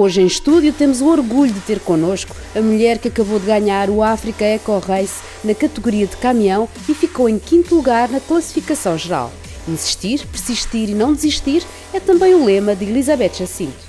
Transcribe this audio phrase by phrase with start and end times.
[0.00, 3.90] Hoje em estúdio temos o orgulho de ter connosco a mulher que acabou de ganhar
[3.90, 8.96] o Africa Eco Race na categoria de caminhão e ficou em quinto lugar na classificação
[8.96, 9.32] geral.
[9.66, 13.88] Insistir, persistir e não desistir é também o lema de Elizabeth Jacinto.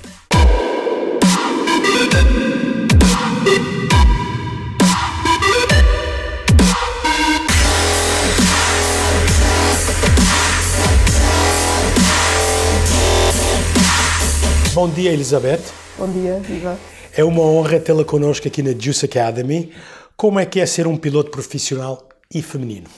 [14.74, 15.79] Bom dia, Elizabeth.
[16.00, 16.78] Bom dia, Viva.
[17.14, 19.70] É uma honra tê-la connosco aqui na Juice Academy.
[20.16, 22.88] Como é que é ser um piloto profissional e feminino?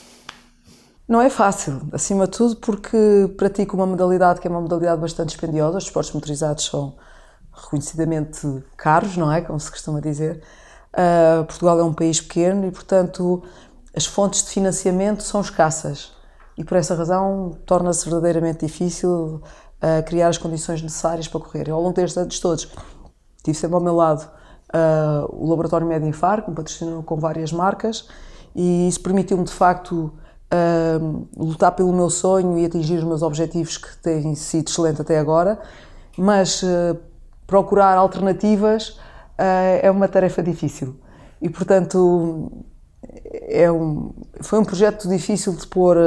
[1.05, 2.97] Não é fácil, acima de tudo porque
[3.35, 5.79] pratico uma modalidade que é uma modalidade bastante dispendiosa.
[5.79, 6.95] Os esportes motorizados são
[7.53, 8.47] reconhecidamente
[8.77, 9.41] caros, não é?
[9.41, 10.41] Como se costuma dizer.
[10.93, 13.43] Uh, Portugal é um país pequeno e, portanto,
[13.93, 16.13] as fontes de financiamento são escassas.
[16.57, 19.41] E por essa razão torna-se verdadeiramente difícil
[19.83, 21.67] a criar as condições necessárias para correr.
[21.67, 22.69] Eu, ao longo destes anos todos,
[23.43, 24.27] tive sempre ao meu lado
[24.73, 28.07] uh, o Laboratório Medinfar, que me patrocinou com várias marcas,
[28.55, 30.13] e isso permitiu-me, de facto,
[30.51, 35.19] uh, lutar pelo meu sonho e atingir os meus objetivos, que têm sido excelentes até
[35.19, 35.59] agora,
[36.17, 36.97] mas uh,
[37.45, 38.97] procurar alternativas
[39.35, 40.95] é uma tarefa difícil.
[41.41, 42.51] E, portanto,
[43.31, 45.97] é um, foi um projeto difícil de pôr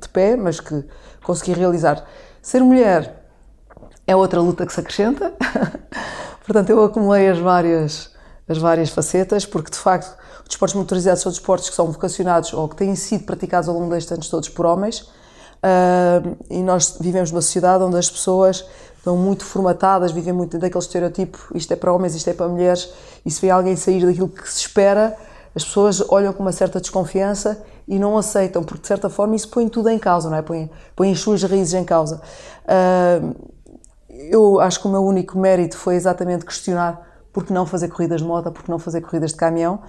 [0.00, 0.84] de pé, mas que
[1.24, 2.04] consegui realizar.
[2.42, 3.24] Ser mulher
[4.06, 5.32] é outra luta que se acrescenta.
[6.44, 8.10] Portanto, eu acumulei as várias,
[8.46, 12.68] as várias facetas, porque de facto os desportos motorizados são desportos que são vocacionados ou
[12.68, 15.00] que têm sido praticados ao longo destes anos todos por homens.
[15.00, 18.66] Uh, e nós vivemos numa sociedade onde as pessoas
[18.98, 22.92] estão muito formatadas, vivem muito daquele estereotipo: isto é para homens, isto é para mulheres,
[23.24, 25.16] e se vê alguém sair daquilo que se espera,
[25.54, 29.48] as pessoas olham com uma certa desconfiança e não aceitam, porque de certa forma isso
[29.48, 30.42] põe tudo em causa, não é?
[30.42, 32.20] Põe, põe as suas raízes em causa.
[32.64, 33.53] Uh,
[34.14, 37.00] eu acho que o meu único mérito foi exatamente questionar
[37.32, 39.80] por que não fazer corridas de moto, por que não fazer corridas de caminhão.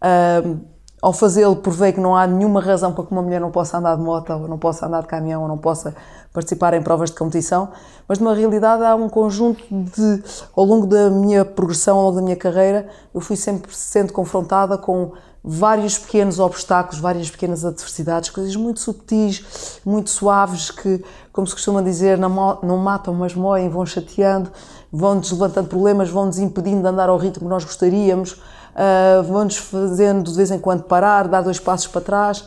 [0.00, 0.60] Uh,
[1.02, 3.96] ao fazê-lo, provei que não há nenhuma razão para que uma mulher não possa andar
[3.96, 5.96] de moto, ou não possa andar de caminhão, ou não possa
[6.32, 7.70] participar em provas de competição,
[8.06, 10.22] mas na realidade há um conjunto de,
[10.54, 14.78] ao longo da minha progressão, ao longo da minha carreira, eu fui sempre sendo confrontada
[14.78, 15.10] com
[15.44, 21.82] vários pequenos obstáculos, várias pequenas adversidades, coisas muito subtis, muito suaves, que, como se costuma
[21.82, 22.30] dizer, não,
[22.78, 24.50] matam, mas moem, vão chateando,
[24.92, 30.30] vão-nos levantando problemas, vão-nos impedindo de andar ao ritmo que nós gostaríamos, uh, vão-nos fazendo
[30.30, 32.40] de vez em quando parar, dar dois passos para trás.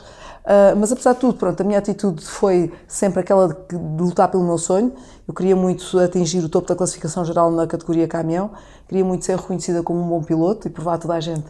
[0.45, 4.29] Uh, mas apesar de tudo, pronto, a minha atitude foi sempre aquela de, de, lutar
[4.29, 4.93] pelo meu sonho.
[5.27, 8.51] Eu queria muito atingir o topo da classificação geral na categoria caminhão,
[8.87, 11.45] queria muito ser reconhecida como um bom piloto e provar a toda a gente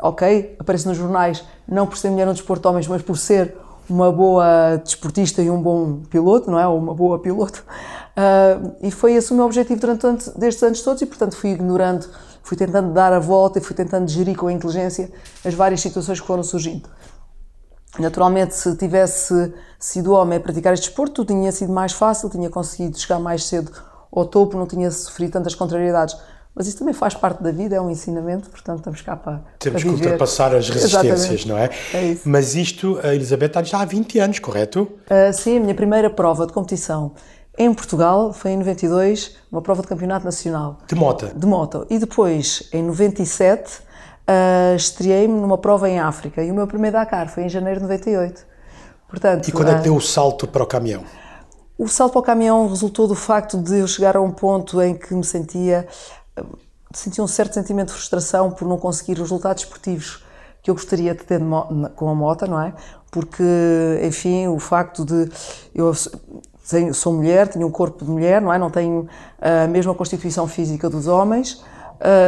[0.00, 3.56] ok, aparece nos jornais não por ser mulher no desporto de homens, mas por ser
[3.88, 6.66] uma boa desportista e um bom piloto, não é?
[6.66, 7.64] Ou uma boa piloto.
[8.16, 12.08] Uh, e foi esse o meu objetivo durante destes anos todos e, portanto, fui ignorando,
[12.42, 15.10] fui tentando dar a volta e fui tentando gerir com a inteligência
[15.44, 16.88] as várias situações que foram surgindo.
[17.98, 22.98] Naturalmente, se tivesse sido homem a praticar este desporto, tinha sido mais fácil, tinha conseguido
[22.98, 23.70] chegar mais cedo
[24.10, 26.16] ao topo, não tinha sofrido tantas contrariedades.
[26.54, 29.42] Mas isso também faz parte da vida, é um ensinamento, portanto estamos cá para.
[29.58, 31.48] Temos para que ultrapassar as resistências, Exatamente.
[31.48, 31.70] não é?
[31.92, 32.22] É isso.
[32.28, 34.82] Mas isto, a Elizabeth está já há 20 anos, correto?
[34.82, 37.12] Uh, sim, a minha primeira prova de competição
[37.56, 40.78] em Portugal foi em 92, uma prova de campeonato nacional.
[40.86, 41.30] De moto?
[41.34, 41.86] De moto.
[41.88, 43.78] E depois, em 97,
[44.28, 46.42] uh, estreiei-me numa prova em África.
[46.42, 48.44] E o meu primeiro Dakar foi em janeiro de 98.
[49.08, 51.04] Portanto, e quando é que uh, deu o salto para o caminhão?
[51.78, 54.94] O salto para o caminhão resultou do facto de eu chegar a um ponto em
[54.94, 55.86] que me sentia
[56.92, 60.24] sentia um certo sentimento de frustração por não conseguir os resultados esportivos
[60.62, 61.40] que eu gostaria de ter
[61.94, 62.72] com a moto, não é?
[63.10, 63.42] Porque,
[64.02, 65.30] enfim, o facto de
[65.74, 65.92] eu
[66.92, 68.58] sou mulher, tenho um corpo de mulher, não é?
[68.58, 69.06] Não tenho
[69.40, 71.62] a mesma constituição física dos homens.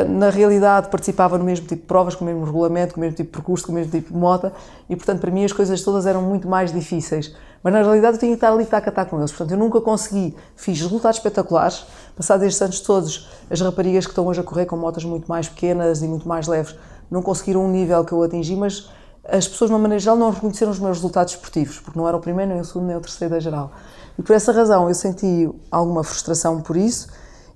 [0.09, 3.17] Na realidade, participava no mesmo tipo de provas, com o mesmo regulamento, com o mesmo
[3.17, 4.53] tipo de percurso, com o mesmo tipo de moto,
[4.89, 7.35] e portanto, para mim, as coisas todas eram muito mais difíceis.
[7.67, 9.33] Mas na realidade, eu tinha que estar ali tac a tac com eles.
[9.33, 10.37] Portanto, eu nunca consegui.
[10.55, 11.85] Fiz resultados espetaculares.
[12.15, 15.49] Passados estes anos todos, as raparigas que estão hoje a correr com motas muito mais
[15.49, 16.77] pequenas e muito mais leves
[17.11, 18.89] não conseguiram um nível que eu atingi, mas
[19.29, 22.17] as pessoas, de uma maneira geral, não reconheceram os meus resultados esportivos, porque não era
[22.17, 23.73] o primeiro, nem o segundo, nem o terceiro da geral.
[24.17, 27.09] E por essa razão eu senti alguma frustração por isso,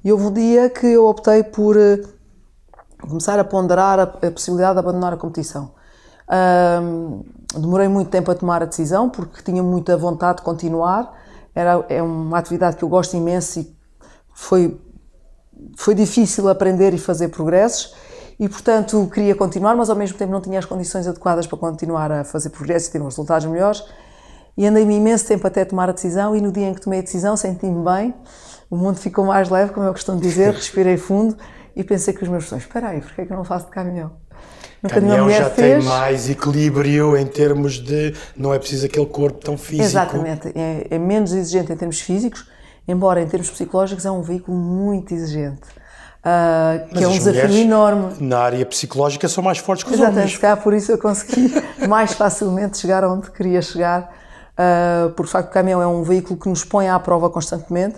[0.03, 2.09] e houve um dia que eu optei por uh,
[3.01, 5.71] começar a ponderar a, a, possibilidade de abandonar a competição.
[6.83, 7.23] Um,
[7.55, 11.13] demorei muito tempo a tomar a decisão, porque tinha muita vontade de continuar.
[11.55, 13.77] Era, é uma atividade que eu gosto imenso e
[14.33, 14.81] foi
[15.77, 17.95] foi difícil aprender e fazer progressos
[18.39, 22.11] e, portanto, queria continuar, mas ao mesmo tempo não tinha as condições adequadas para continuar
[22.11, 23.85] a fazer progressos e ter uns resultados melhores.
[24.57, 27.03] E andei-me imenso tempo até tomar a decisão e no dia em que tomei a
[27.03, 28.15] decisão senti-me bem,
[28.71, 31.37] o mundo ficou mais leve, como eu costumo dizer, respirei fundo
[31.77, 33.73] e pensei com os meus sonhos, espera aí, porquê é que eu não faço de
[33.73, 34.13] caminhão?
[34.83, 35.85] Nunca caminhão já fez.
[35.85, 39.85] tem mais equilíbrio em termos de, não é preciso aquele corpo tão físico.
[39.85, 42.49] Exatamente, é, é menos exigente em termos físicos,
[42.89, 45.81] embora em termos psicológicos é um veículo muito exigente.
[46.21, 48.15] Uh, que é um desafio enorme.
[48.21, 50.39] Na área psicológica são mais fortes que os Exatamente, homens.
[50.39, 51.51] calhar por isso eu consegui
[51.89, 54.15] mais facilmente chegar onde queria chegar,
[54.53, 57.97] uh, porque de facto o caminhão é um veículo que nos põe à prova constantemente,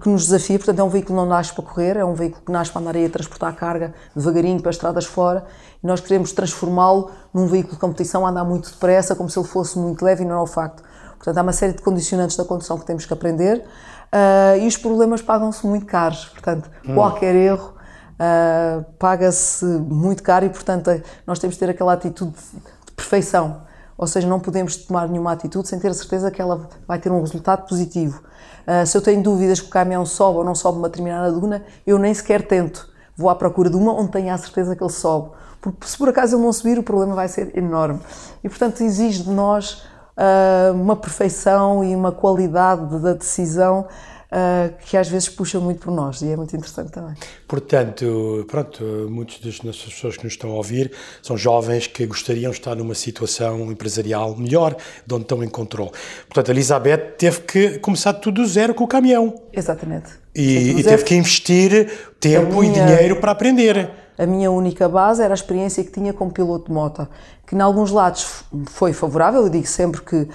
[0.00, 2.42] que nos desafia, portanto é um veículo que não nasce para correr, é um veículo
[2.44, 5.44] que nasce para andar aí a transportar carga devagarinho para estradas fora
[5.82, 9.46] e nós queremos transformá-lo num veículo de competição a andar muito depressa, como se ele
[9.46, 10.82] fosse muito leve e não é o facto.
[11.16, 14.76] Portanto há uma série de condicionantes da condução que temos que aprender uh, e os
[14.76, 16.94] problemas pagam-se muito caros, portanto, hum.
[16.94, 17.74] qualquer erro
[18.14, 20.90] uh, paga-se muito caro e, portanto,
[21.26, 23.62] nós temos de ter aquela atitude de perfeição,
[23.96, 27.10] ou seja, não podemos tomar nenhuma atitude sem ter a certeza que ela vai ter
[27.10, 28.22] um resultado positivo.
[28.66, 31.64] Uh, se eu tenho dúvidas que o caminhão sobe ou não sobe uma determinada duna,
[31.86, 32.88] eu nem sequer tento.
[33.16, 35.30] Vou à procura de uma onde tenha a certeza que ele sobe.
[35.60, 38.00] Porque se por acaso ele não subir, o problema vai ser enorme.
[38.42, 39.84] E, portanto, exige de nós
[40.16, 43.86] uh, uma perfeição e uma qualidade da decisão
[44.34, 47.14] uh, que às vezes puxa muito por nós e é muito interessante também.
[47.46, 50.90] Portanto, pronto, muitas das nossas pessoas que nos estão a ouvir
[51.22, 54.76] são jovens que gostariam de estar numa situação empresarial melhor,
[55.06, 55.92] de onde estão em controle.
[56.28, 59.40] Portanto, a Elizabeth teve que começar tudo do zero com o caminhão.
[59.52, 60.10] Exatamente.
[60.34, 61.88] E, e teve que investir
[62.18, 62.72] tempo minha...
[62.72, 64.03] e dinheiro para aprender.
[64.16, 67.06] A minha única base era a experiência que tinha como piloto de moto,
[67.46, 69.42] que em alguns lados foi favorável.
[69.42, 70.28] Eu digo sempre que uh,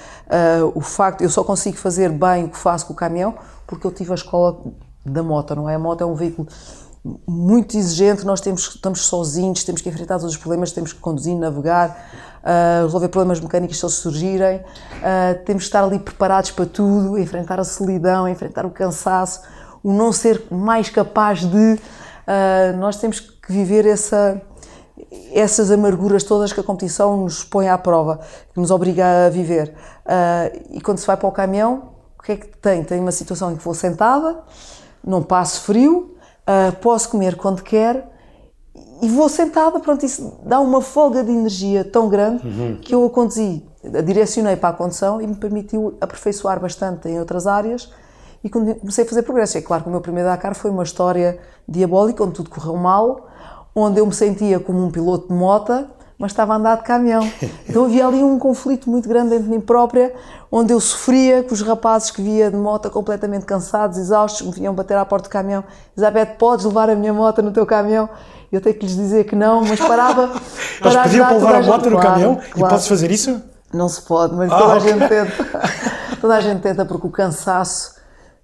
[0.75, 3.35] o facto, eu só consigo fazer bem o que faço com o caminhão
[3.65, 4.59] porque eu tive a escola
[5.05, 5.75] da moto, não é?
[5.75, 6.47] A moto é um veículo
[7.25, 11.35] muito exigente, nós temos, estamos sozinhos, temos que enfrentar todos os problemas, temos que conduzir,
[11.35, 12.09] navegar,
[12.41, 17.17] uh, resolver problemas mecânicos se eles surgirem, uh, temos que estar ali preparados para tudo,
[17.17, 19.41] enfrentar a solidão, enfrentar o cansaço,
[19.83, 21.79] o não ser mais capaz de.
[22.77, 24.41] Nós temos que viver essa,
[25.33, 28.19] essas amarguras todas que a competição nos põe à prova,
[28.53, 29.73] que nos obriga a viver.
[30.71, 32.83] e quando se vai para o caminhão, o que é que tem?
[32.83, 34.39] Tem uma situação em que vou sentada,
[35.03, 36.15] não passo frio,
[36.47, 38.09] uh, posso comer quando quer
[39.01, 42.77] e vou sentada, pronto, isso dá uma folga de energia tão grande uhum.
[42.81, 47.17] que eu a conduzi, a direcionei para a condução e me permitiu aperfeiçoar bastante em
[47.17, 47.89] outras áreas
[48.43, 49.57] e comecei a fazer progresso.
[49.57, 53.28] É claro que o meu primeiro Dakar foi uma história diabólica, onde tudo correu mal,
[53.75, 55.87] onde eu me sentia como um piloto de mota,
[56.17, 57.21] mas estava a andar de caminhão.
[57.69, 60.13] Então havia ali um conflito muito grande dentro de mim própria,
[60.51, 64.73] onde eu sofria com os rapazes que via de moto completamente cansados, exaustos, me vinham
[64.73, 65.63] bater à porta do caminhão.
[65.95, 68.09] Elizabeth, podes levar a minha moto no teu caminhão?
[68.51, 70.23] Eu tenho que lhes dizer que não, mas parava.
[70.81, 72.51] Eles pediam para levar a moto no claro, caminhão claro.
[72.55, 73.41] e podes fazer isso?
[73.71, 75.45] Não se pode, mas ah, toda a gente tenta.
[76.19, 77.98] toda a gente tenta porque o cansaço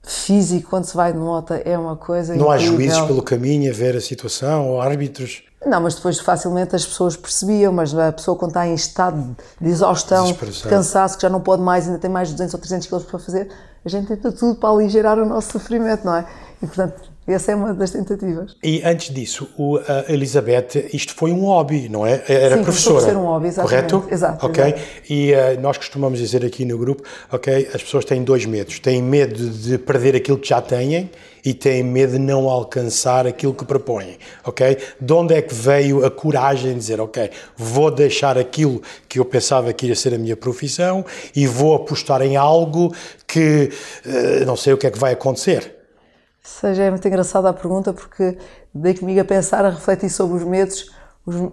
[0.05, 2.51] físico quando se vai de moto é uma coisa Não incrível.
[2.51, 5.43] há juízes pelo caminho a ver a situação ou árbitros?
[5.65, 9.69] Não, mas depois facilmente as pessoas percebiam, mas a pessoa quando está em estado de
[9.69, 12.87] exaustão, de cansaço, que já não pode mais, ainda tem mais de 200 ou 300
[12.87, 13.49] quilos para fazer,
[13.83, 16.25] a gente tenta tudo para aligerar o nosso sofrimento, não é?
[16.61, 17.01] E portanto,
[17.33, 18.55] essa é uma das tentativas.
[18.63, 22.23] E antes disso, o, a Elizabeth, isto foi um hobby, não é?
[22.27, 22.99] Era Sim, professora.
[22.99, 23.91] Sim, ser um hobby, exatamente.
[23.91, 24.13] Correto?
[24.13, 24.45] Exato.
[24.45, 24.63] Ok.
[24.63, 24.81] Exato.
[25.09, 28.79] E uh, nós costumamos dizer aqui no grupo, ok, as pessoas têm dois medos.
[28.79, 31.09] Têm medo de perder aquilo que já têm
[31.43, 34.77] e têm medo de não alcançar aquilo que propõem, ok?
[34.99, 39.25] De onde é que veio a coragem de dizer, ok, vou deixar aquilo que eu
[39.25, 42.93] pensava que ia ser a minha profissão e vou apostar em algo
[43.27, 43.69] que
[44.05, 45.74] uh, não sei o que é que vai acontecer
[46.47, 48.37] seja, é muito engraçada a pergunta porque
[48.73, 50.91] dei comigo a pensar, a refletir sobre os medos.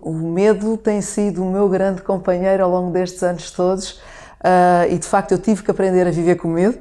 [0.02, 3.92] O medo tem sido o meu grande companheiro ao longo destes anos todos
[4.42, 6.78] uh, e de facto eu tive que aprender a viver com medo.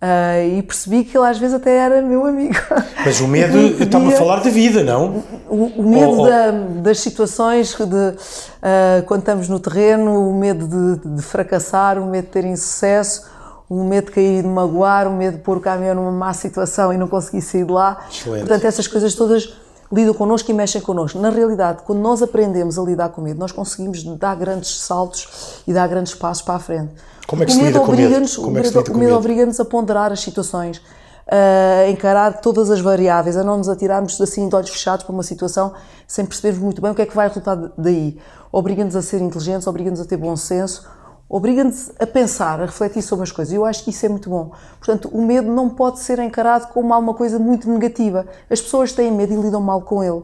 [0.00, 2.54] Uh, e percebi que ele às vezes até era meu amigo.
[3.04, 5.24] Mas o medo, estava a falar de vida, não?
[5.48, 6.26] O, o medo oh.
[6.26, 6.50] Da,
[6.82, 12.26] das situações, de, uh, quando estamos no terreno, o medo de, de fracassar, o medo
[12.26, 13.28] de ter insucesso,
[13.68, 16.92] o medo de cair, de magoar, o medo de pôr o caminhão numa má situação
[16.92, 17.98] e não conseguir sair de lá.
[18.10, 18.40] Excelente.
[18.40, 19.54] Portanto, essas coisas todas
[19.92, 21.18] lidam connosco e mexem connosco.
[21.18, 25.62] Na realidade, quando nós aprendemos a lidar com o medo, nós conseguimos dar grandes saltos
[25.66, 26.92] e dar grandes passos para a frente.
[27.26, 28.14] Como é que se lida com medo?
[28.40, 30.80] O medo, o medo obriga-nos a ponderar as situações,
[31.26, 35.22] a encarar todas as variáveis, a não nos atirarmos assim de olhos fechados para uma
[35.22, 35.74] situação
[36.06, 38.18] sem percebermos muito bem o que é que vai resultar daí.
[38.50, 40.88] Obriga-nos a ser inteligentes, obriga-nos a ter bom senso,
[41.28, 43.52] obriga-nos a pensar, a refletir sobre as coisas.
[43.52, 44.52] Eu acho que isso é muito bom.
[44.78, 48.26] Portanto, o medo não pode ser encarado como uma coisa muito negativa.
[48.48, 50.22] As pessoas têm medo e lidam mal com ele.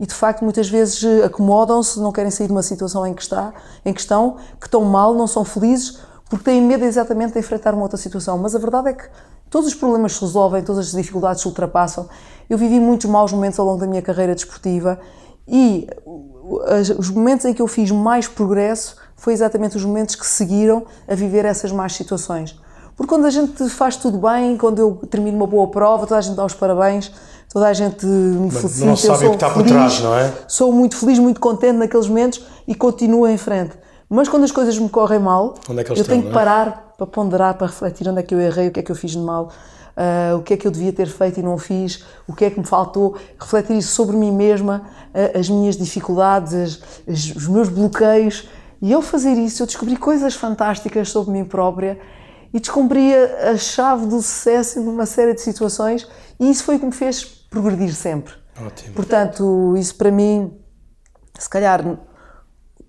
[0.00, 3.22] E de facto, muitas vezes eh, acomodam-se, não querem sair de uma situação em que,
[3.22, 3.52] está,
[3.84, 5.98] em que estão, que estão mal, não são felizes,
[6.28, 8.38] porque têm medo exatamente de enfrentar uma outra situação.
[8.38, 9.08] Mas a verdade é que
[9.50, 12.08] todos os problemas se resolvem, todas as dificuldades se ultrapassam.
[12.48, 14.98] Eu vivi muitos maus momentos ao longo da minha carreira desportiva
[15.48, 15.88] e
[16.98, 21.14] os momentos em que eu fiz mais progresso foi exatamente os momentos que seguiram a
[21.14, 22.58] viver essas más situações.
[22.96, 26.20] Porque quando a gente faz tudo bem, quando eu termino uma boa prova, toda a
[26.22, 27.12] gente dá os parabéns,
[27.52, 28.86] toda a gente me felicita.
[28.86, 30.32] Não sabe o que está feliz, por trás, não é?
[30.48, 33.76] Sou muito feliz, muito contente naqueles momentos e continuo em frente.
[34.08, 36.32] Mas quando as coisas me correm mal, é eu estão, tenho que é?
[36.32, 38.96] parar para ponderar, para refletir onde é que eu errei, o que é que eu
[38.96, 39.50] fiz de mal,
[39.96, 42.50] uh, o que é que eu devia ter feito e não fiz, o que é
[42.50, 44.82] que me faltou, refletir isso sobre mim mesma,
[45.12, 48.48] uh, as minhas dificuldades, as, as, os meus bloqueios.
[48.80, 51.98] E ao fazer isso, eu descobri coisas fantásticas sobre mim própria
[52.52, 56.06] e descobri a chave do sucesso numa série de situações
[56.38, 58.34] e isso foi o que me fez progredir sempre.
[58.64, 58.94] Ótimo.
[58.94, 60.52] Portanto, isso para mim,
[61.38, 61.98] se calhar,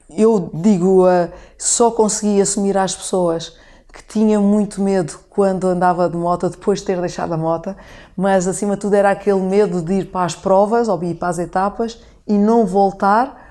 [0.09, 3.55] eu digo, uh, só consegui assumir às pessoas
[3.91, 7.75] que tinha muito medo quando andava de moto, depois de ter deixado a moto,
[8.15, 11.29] mas acima de tudo era aquele medo de ir para as provas ou ir para
[11.29, 13.46] as etapas e não voltar,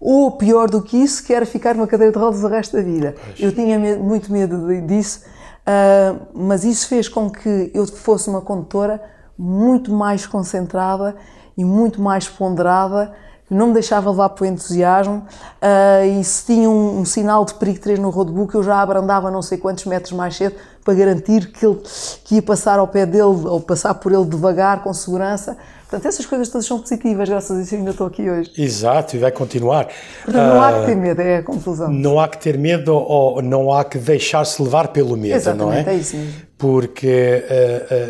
[0.00, 2.82] ou pior do que isso, que era ficar numa cadeira de rodas o resto da
[2.82, 3.14] vida.
[3.22, 3.40] Pois.
[3.40, 5.20] Eu tinha medo, muito medo disso
[5.60, 9.00] Uh, mas isso fez com que eu fosse uma condutora
[9.38, 11.14] muito mais concentrada
[11.56, 13.12] e muito mais ponderada,
[13.48, 15.26] não me deixava levar para o entusiasmo
[15.60, 19.30] uh, e se tinha um, um, sinal de perigo 3 no roadbook eu já abrandava
[19.30, 20.54] não sei quantos metros mais cedo
[20.84, 21.80] para garantir que ele
[22.24, 25.58] que ia passar ao pé dele ou passar por ele devagar, com segurança.
[25.90, 28.52] Portanto, essas coisas todas são positivas, graças a isso ainda estou aqui hoje.
[28.56, 29.88] Exato, e vai continuar.
[30.24, 31.90] Portanto, não há que ter ah, medo, é a conclusão.
[31.90, 35.92] Não há que ter medo ou não há que deixar-se levar pelo medo, Exatamente, não
[35.92, 35.96] é?
[35.96, 36.34] é isso mesmo.
[36.56, 37.42] Porque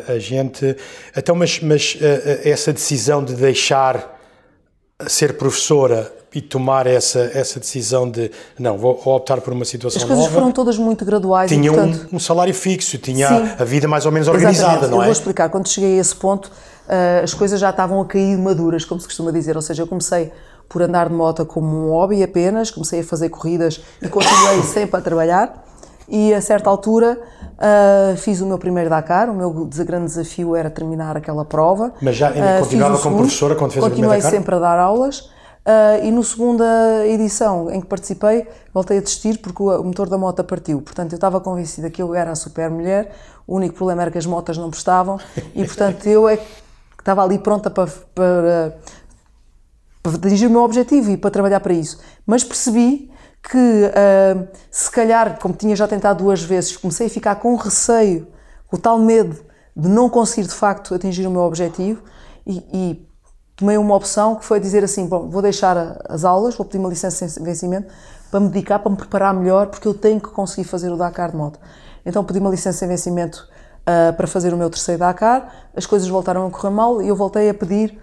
[0.06, 0.76] a, a, a gente.
[1.16, 1.96] Então, mas, mas
[2.44, 4.20] essa decisão de deixar
[5.06, 10.12] ser professora e tomar essa, essa decisão de não, vou, optar por uma situação nova.
[10.12, 11.50] As coisas nova, foram todas muito graduais.
[11.50, 14.86] Tinha e, portanto, um, um, salário fixo, tinha sim, a vida mais ou menos organizada,
[14.86, 15.00] não é?
[15.00, 15.48] Eu vou explicar.
[15.48, 19.06] Quando cheguei a esse ponto, uh, as coisas já estavam a cair maduras, como se
[19.06, 19.56] costuma dizer.
[19.56, 20.30] Ou seja, eu comecei
[20.68, 24.98] por andar de moto como um hobby apenas, comecei a fazer corridas e continuei sempre
[24.98, 25.66] a trabalhar.
[26.08, 27.20] E a certa altura
[27.54, 29.28] uh, fiz o meu primeiro Dakar.
[29.30, 31.92] O meu grande desafio era terminar aquela prova.
[32.00, 34.22] Mas já uh, continuava como professora quando fez o primeiro Dakar?
[34.22, 35.28] Continuei sempre a dar aulas.
[35.60, 36.64] Uh, e no segunda
[37.06, 40.80] edição em que participei, voltei a desistir porque o motor da moto partiu.
[40.80, 43.14] Portanto, eu estava convencida que eu era a super mulher,
[43.46, 45.18] o único problema era que as motas não prestavam
[45.54, 46.46] e, portanto, eu é que
[46.98, 48.78] estava ali pronta para, para,
[50.02, 52.00] para atingir o meu objetivo e para trabalhar para isso.
[52.24, 53.10] Mas percebi
[53.42, 58.26] que, uh, se calhar, como tinha já tentado duas vezes, comecei a ficar com receio,
[58.66, 59.36] com o tal medo
[59.76, 62.02] de não conseguir de facto atingir o meu objetivo
[62.46, 63.09] e, e
[63.60, 66.88] tomei uma opção que foi dizer assim: bom, vou deixar as aulas, vou pedir uma
[66.88, 67.92] licença sem vencimento
[68.30, 71.30] para me dedicar, para me preparar melhor, porque eu tenho que conseguir fazer o Dakar
[71.30, 71.60] de moto.
[72.04, 73.46] Então pedi uma licença sem vencimento
[73.82, 77.14] uh, para fazer o meu terceiro Dakar, as coisas voltaram a correr mal e eu
[77.14, 77.98] voltei a pedir.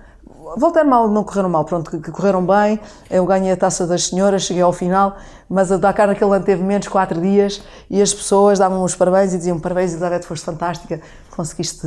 [0.57, 2.79] Voltaram mal, não correram mal, pronto, que, que correram bem.
[3.09, 5.17] Eu ganhei a taça das senhoras, cheguei ao final,
[5.49, 9.33] mas a Dakar naquele ano teve menos 4 dias e as pessoas davam os parabéns
[9.33, 11.01] e diziam: Parabéns, Elizabeth, foste fantástica,
[11.35, 11.85] conseguiste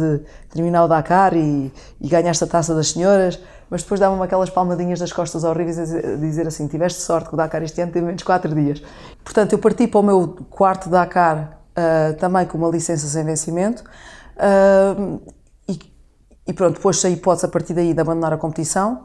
[0.51, 4.99] terminar o Dakar e, e ganhaste a taça das senhoras mas depois davam-me aquelas palmadinhas
[4.99, 8.23] das costas horríveis a dizer assim: tiveste sorte que o Dakar este ano teve menos
[8.23, 8.83] 4 dias.
[9.23, 13.85] Portanto, eu parti para o meu quarto Dakar uh, também com uma licença sem vencimento
[14.37, 15.21] uh,
[15.69, 15.79] e,
[16.49, 19.05] e, pronto, depois saí hipótese a partir daí de abandonar a competição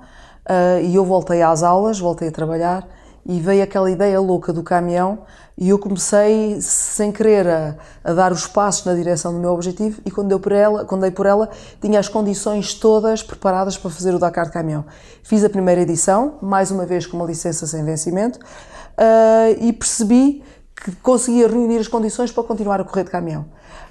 [0.50, 2.88] uh, e eu voltei às aulas, voltei a trabalhar
[3.25, 5.20] e veio aquela ideia louca do caminhão
[5.58, 10.01] e eu comecei sem querer a, a, dar os passos na direção do meu objetivo
[10.05, 11.50] e quando, deu por ela, quando dei por ela
[11.82, 14.86] tinha as condições todas preparadas para fazer o Dakar de caminhão.
[15.24, 20.44] Fiz a primeira edição, mais uma vez com uma licença sem vencimento uh, e percebi
[20.75, 23.46] que conseguia reunir as condições para continuar a correr de caminhão.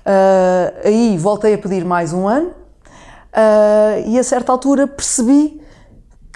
[0.06, 5.63] Uh, aí voltei a pedir mais um ano uh, e a certa altura percebi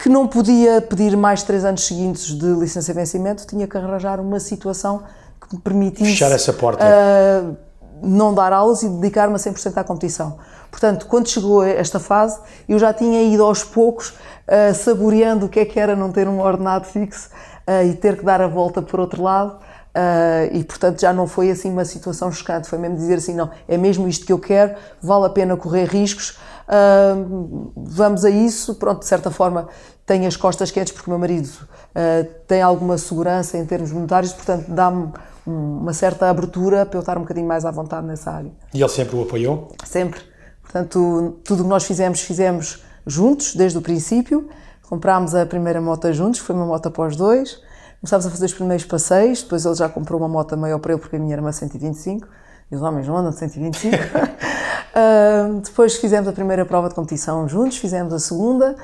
[0.03, 4.21] que não podia pedir mais três anos seguintes de licença de vencimento, tinha que arranjar
[4.21, 5.03] uma situação
[5.41, 6.85] que me permitisse fechar essa porta.
[6.85, 7.57] Uh,
[8.03, 10.39] não dar aulas e dedicar-me a 100% à competição.
[10.71, 12.39] Portanto, quando chegou esta fase,
[12.69, 16.29] eu já tinha ido aos poucos uh, saboreando o que é que era não ter
[16.29, 17.31] um ordenado fixo
[17.67, 19.59] uh, e ter que dar a volta por outro lado.
[19.89, 23.51] Uh, e portanto já não foi assim uma situação chocante, foi mesmo dizer assim: não,
[23.67, 26.39] é mesmo isto que eu quero, vale a pena correr riscos,
[26.69, 29.69] Uh, vamos a isso, pronto, de certa forma
[30.05, 34.35] tenho as costas quentes porque o meu marido uh, tem alguma segurança em termos monetários,
[34.35, 35.13] portanto dá-me
[35.47, 38.53] uma certa abertura para eu estar um bocadinho mais à vontade nessa área.
[38.75, 39.69] E ele sempre o apoiou?
[39.85, 40.21] Sempre.
[40.63, 44.49] Portanto, tudo o que nós fizemos, fizemos juntos, desde o princípio.
[44.83, 47.63] Comprámos a primeira moto juntos, foi uma moto após dois.
[48.01, 51.01] Começámos a fazer os primeiros passeios, depois ele já comprou uma moto maior para ele,
[51.01, 52.29] porque a minha era uma 125,
[52.71, 53.97] e os homens não andam de 125.
[53.97, 58.77] uh, depois fizemos a primeira prova de competição juntos, fizemos a segunda,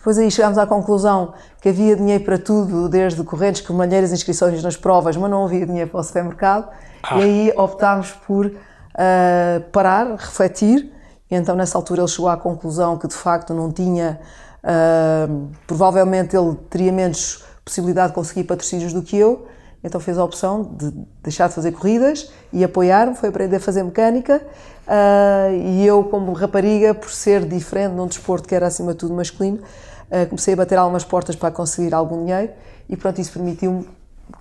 [0.00, 4.76] depois aí chegámos à conclusão que havia dinheiro para tudo, desde correntes, camalheiras, inscrições nas
[4.76, 6.70] provas, mas não havia dinheiro para o supermercado.
[7.02, 7.18] Ah.
[7.18, 10.90] E aí optámos por uh, parar, refletir.
[11.30, 14.18] E então, nessa altura, ele chegou à conclusão que de facto não tinha.
[14.62, 19.46] Uh, provavelmente ele teria menos possibilidade de conseguir patrocínios do que eu.
[19.82, 23.82] Então fez a opção de deixar de fazer corridas e apoiar-me, foi aprender a fazer
[23.82, 24.42] mecânica.
[24.86, 29.14] Uh, e eu, como rapariga, por ser diferente num desporto que era acima de tudo
[29.14, 32.52] masculino, uh, comecei a bater algumas portas para conseguir algum dinheiro
[32.88, 33.86] e pronto, isso permitiu-me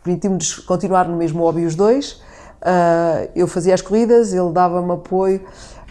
[0.04, 2.22] permitiu continuar no mesmo hobby os dois.
[2.62, 5.42] Uh, eu fazia as corridas, ele dava-me apoio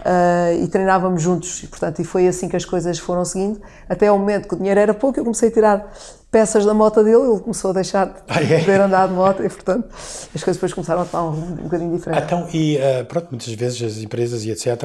[0.01, 1.63] uh, e treinávamos juntos.
[1.63, 4.57] E, portanto, e foi assim que as coisas foram seguindo, até ao momento que o
[4.57, 5.93] dinheiro era pouco, eu comecei a tirar
[6.31, 8.61] peças da moto dele, ele começou a deixar de ah, é?
[8.61, 11.97] poder andar de moto e, portanto, as coisas depois começaram a tomar um um bocadinho
[11.97, 12.23] diferente.
[12.25, 14.79] Então, e uh, pronto, muitas vezes as empresas e etc.,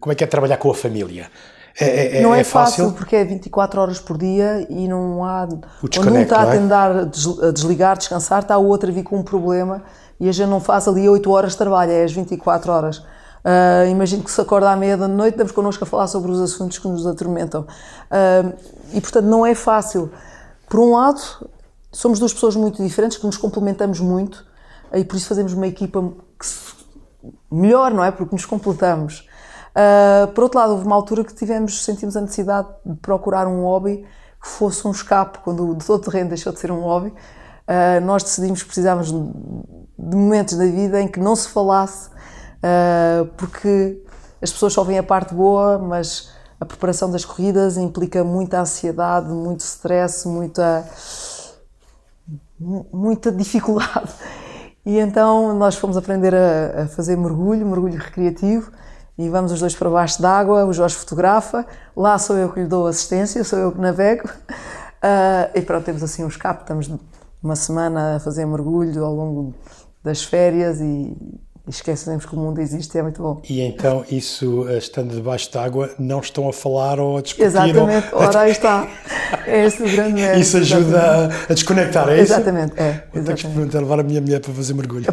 [0.00, 1.30] como é que é trabalhar com a família?
[1.80, 5.24] É, é, não é, é fácil, fácil, porque é 24 horas por dia e não
[5.24, 5.44] há.
[5.80, 6.58] O quando um está a é?
[6.58, 9.84] tentar a desligar, descansar, está o outro a vir com um problema
[10.18, 13.02] e a gente não faz ali 8 horas de trabalho, é as 24 horas.
[13.44, 16.40] Uh, imagino que se acorda à meia da noite, estamos connosco a falar sobre os
[16.40, 17.62] assuntos que nos atormentam.
[17.62, 18.56] Uh,
[18.92, 20.10] e portanto não é fácil.
[20.68, 21.20] Por um lado,
[21.92, 24.44] somos duas pessoas muito diferentes que nos complementamos muito
[24.92, 26.12] e por isso fazemos uma equipa
[27.50, 28.10] melhor, não é?
[28.10, 29.28] Porque nos completamos.
[29.70, 33.62] Uh, por outro lado, houve uma altura que tivemos, sentimos a necessidade de procurar um
[33.62, 34.04] hobby
[34.40, 37.08] que fosse um escape, quando o todo terreno deixou de ser um hobby.
[37.08, 42.10] Uh, nós decidimos que precisávamos de momentos da vida em que não se falasse,
[42.62, 44.02] uh, porque
[44.40, 49.28] as pessoas só veem a parte boa, mas a preparação das corridas implica muita ansiedade,
[49.28, 50.88] muito stress, muita,
[52.58, 54.12] muita dificuldade.
[54.84, 58.72] E então nós fomos aprender a, a fazer mergulho, mergulho recreativo,
[59.16, 62.66] e vamos os dois para baixo d'água, o Jorge fotografa, lá sou eu que lhe
[62.66, 66.88] dou assistência, sou eu que navego, uh, e pronto, temos assim um escape, estamos
[67.42, 69.54] uma semana a fazer mergulho ao longo
[70.02, 71.16] das férias e,
[71.68, 73.42] e esquecemos que o mundo existe e é muito bom.
[73.48, 77.44] E então, isso, eh, estando debaixo d'água, não estão a falar ou a discutir?
[77.44, 78.20] Exatamente, ou...
[78.24, 78.88] ora aí está.
[79.46, 80.40] É esse o grande mérito.
[80.40, 82.32] Isso ajuda a, a, desconectar, é isso?
[82.32, 83.04] Exatamente, é.
[83.12, 85.06] Vou ter que experimentar levar a minha mulher para fazer mergulho.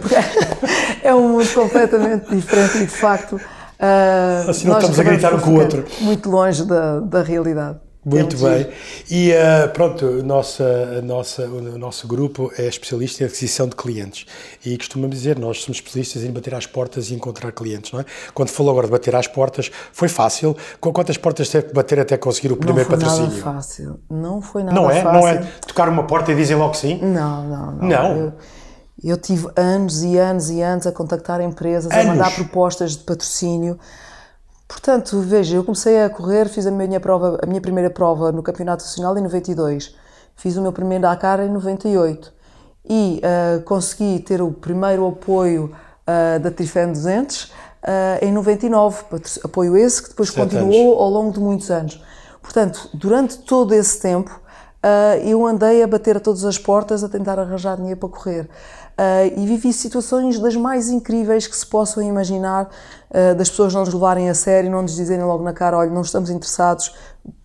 [1.04, 3.40] É, é um mundo completamente diferente e, de facto,
[3.78, 5.84] Uh, assim não estamos a gritar um com o outro.
[6.00, 7.78] Muito longe da, da realidade.
[8.06, 8.68] Muito bem.
[9.10, 14.28] E uh, pronto, nossa, nossa, o nosso grupo é especialista em aquisição de clientes.
[14.64, 18.06] E costumamos dizer, nós somos especialistas em bater às portas e encontrar clientes, não é?
[18.32, 20.56] Quando falou agora de bater às portas, foi fácil?
[20.80, 23.44] Com quantas portas teve que bater até conseguir o primeiro não foi patrocínio?
[23.44, 24.00] Nada fácil.
[24.08, 25.02] Não foi nada não é?
[25.02, 25.20] fácil.
[25.20, 27.00] Não é tocar uma porta e dizem logo sim?
[27.02, 27.88] Não, não, não.
[27.88, 28.18] Não?
[28.18, 28.34] Eu,
[29.04, 32.06] eu tive anos e anos e anos a contactar empresas, anos.
[32.06, 33.80] a mandar propostas de patrocínio.
[34.68, 38.42] Portanto, veja, eu comecei a correr, fiz a minha, prova, a minha primeira prova no
[38.42, 39.96] Campeonato Nacional em 92,
[40.36, 42.34] fiz o meu primeiro Dakar em 98
[42.88, 45.76] e uh, consegui ter o primeiro apoio
[46.08, 47.52] uh, da Trifen 200 uh,
[48.22, 49.04] em 99,
[49.44, 51.02] apoio esse que depois Sete continuou anos.
[51.02, 52.04] ao longo de muitos anos.
[52.42, 54.40] Portanto, durante todo esse tempo,
[55.24, 58.48] eu andei a bater a todas as portas a tentar arranjar dinheiro para correr.
[58.96, 62.70] Uh, e vivi situações das mais incríveis que se possam imaginar,
[63.12, 65.90] uh, das pessoas não nos levarem a sério, não nos dizerem logo na cara, olha,
[65.90, 66.96] não estamos interessados,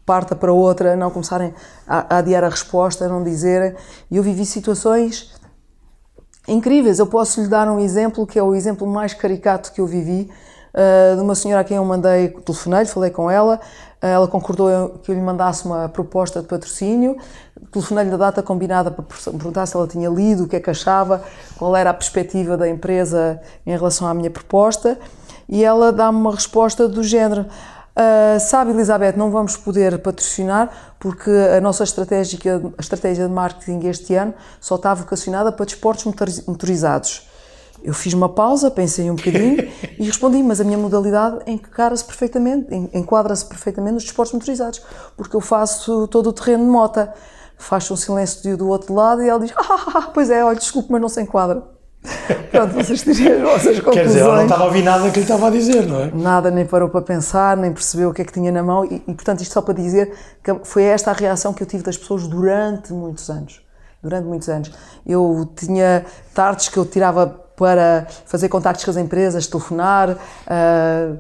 [0.07, 1.53] parta para outra, não começarem
[1.89, 3.75] a, a adiar a resposta, não dizerem.
[4.09, 5.35] E eu vivi situações
[6.47, 7.01] incríveis.
[7.01, 10.31] Eu posso lhe dar um exemplo que é o exemplo mais caricato que eu vivi,
[10.73, 13.61] uh, de uma senhora a quem eu mandei, telefonei, falei com ela,
[14.01, 17.19] ela concordou que eu lhe mandasse uma proposta de patrocínio,
[17.71, 21.23] telefonei-lhe da data combinada para perguntar se ela tinha lido, o que é que achava,
[21.59, 24.99] qual era a perspectiva da empresa em relação à minha proposta,
[25.49, 27.43] e ela dá-me uma resposta do género.
[27.43, 32.39] Uh, sabe, Elizabeth, não vamos poder patrocinar porque a nossa estratégia,
[32.79, 36.05] a estratégia de marketing este ano só está vocacionada para desportos
[36.47, 37.30] motorizados.
[37.83, 42.75] Eu fiz uma pausa, pensei um bocadinho e respondi, mas a minha modalidade encara-se perfeitamente,
[42.95, 44.83] enquadra-se perfeitamente nos desportos motorizados,
[45.16, 47.12] porque eu faço todo o terreno de mota.
[47.57, 51.01] Faz um silêncio do outro lado e ela diz, ah, pois é, olha, desculpe, mas
[51.01, 51.62] não se enquadra.
[52.51, 53.95] Pronto, vocês tirem as vossas conclusões.
[53.95, 56.11] Quer dizer, ela não estava a ouvir nada que lhe estava a dizer, não é?
[56.14, 59.03] Nada, nem parou para pensar, nem percebeu o que é que tinha na mão e,
[59.07, 60.12] e portanto, isto só para dizer
[60.43, 63.62] que foi esta a reação que eu tive das pessoas durante muitos anos.
[64.03, 64.73] Durante muitos anos.
[65.07, 67.27] Eu tinha tardes que eu tirava
[67.61, 71.18] para fazer contactos com as empresas, telefonar, uh,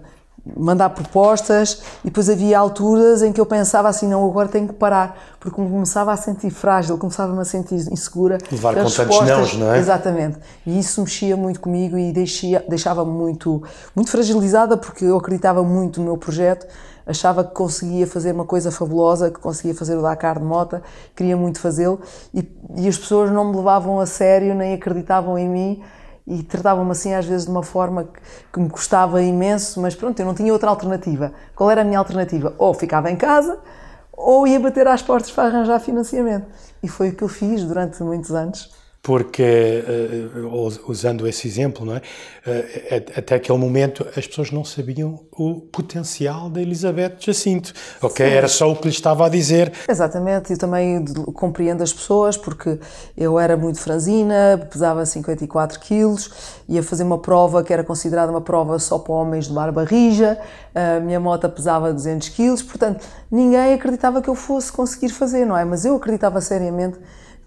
[0.56, 4.72] mandar propostas e depois havia alturas em que eu pensava assim, não, agora tenho que
[4.72, 8.38] parar, porque me começava a sentir frágil, começava-me a sentir insegura.
[8.50, 9.78] Levar com tantos nãos, não é?
[9.78, 10.38] Exatamente.
[10.64, 13.62] E isso mexia muito comigo e deixava-me muito,
[13.94, 16.66] muito fragilizada porque eu acreditava muito no meu projeto,
[17.06, 20.82] achava que conseguia fazer uma coisa fabulosa, que conseguia fazer o Dakar de Mota,
[21.14, 22.00] queria muito fazê-lo
[22.32, 25.82] e, e as pessoas não me levavam a sério nem acreditavam em mim
[26.30, 28.20] e tratavam-me assim às vezes de uma forma que,
[28.52, 31.32] que, me custava imenso, mas pronto, eu não tinha outra alternativa.
[31.56, 32.54] Qual era a minha alternativa?
[32.56, 33.58] Ou ficava em casa
[34.12, 36.46] ou ia bater às portas para arranjar financiamento.
[36.82, 38.70] E foi o que eu fiz durante muitos anos
[39.02, 40.28] porque, eh,
[40.86, 42.02] usando esse exemplo, não é?
[42.46, 48.26] Eh, até aquele momento as pessoas não sabiam o potencial da Elizabeth Jacinto, ok?
[48.26, 48.32] Sim.
[48.32, 49.72] Era só o que lhe estava a dizer.
[49.88, 52.78] Exatamente, e também compreendo as pessoas, porque
[53.16, 56.30] eu era muito franzina, pesava 54 quilos,
[56.68, 60.38] ia fazer uma prova que era considerada uma prova só para homens de barba rija,
[60.74, 65.56] a minha moto pesava 200 quilos, portanto, ninguém acreditava que eu fosse conseguir fazer, não
[65.56, 65.64] é?
[65.64, 66.98] Mas eu acreditava seriamente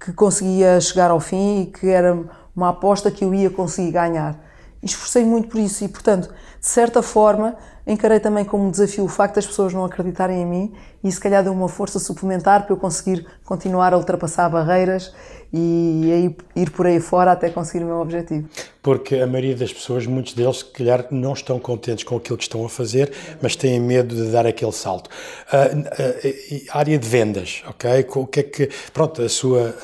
[0.04, 2.14] que conseguia chegar ao fim e que era
[2.54, 4.38] uma aposta que eu ia conseguir ganhar.
[4.82, 6.30] Esforcei muito por isso e, portanto,
[6.64, 10.46] de certa forma, encarei também como um desafio o facto das pessoas não acreditarem em
[10.46, 10.74] mim
[11.04, 15.14] e se calhar deu uma força suplementar para eu conseguir continuar a ultrapassar barreiras
[15.56, 18.50] e ir por aí fora até conseguir o meu objetivo.
[18.82, 22.44] Porque a maioria das pessoas, muitos deles, se calhar não estão contentes com aquilo que
[22.44, 25.10] estão a fazer, mas têm medo de dar aquele salto.
[25.52, 28.06] A, área de vendas, ok?
[28.16, 29.76] O que é que, pronto, a sua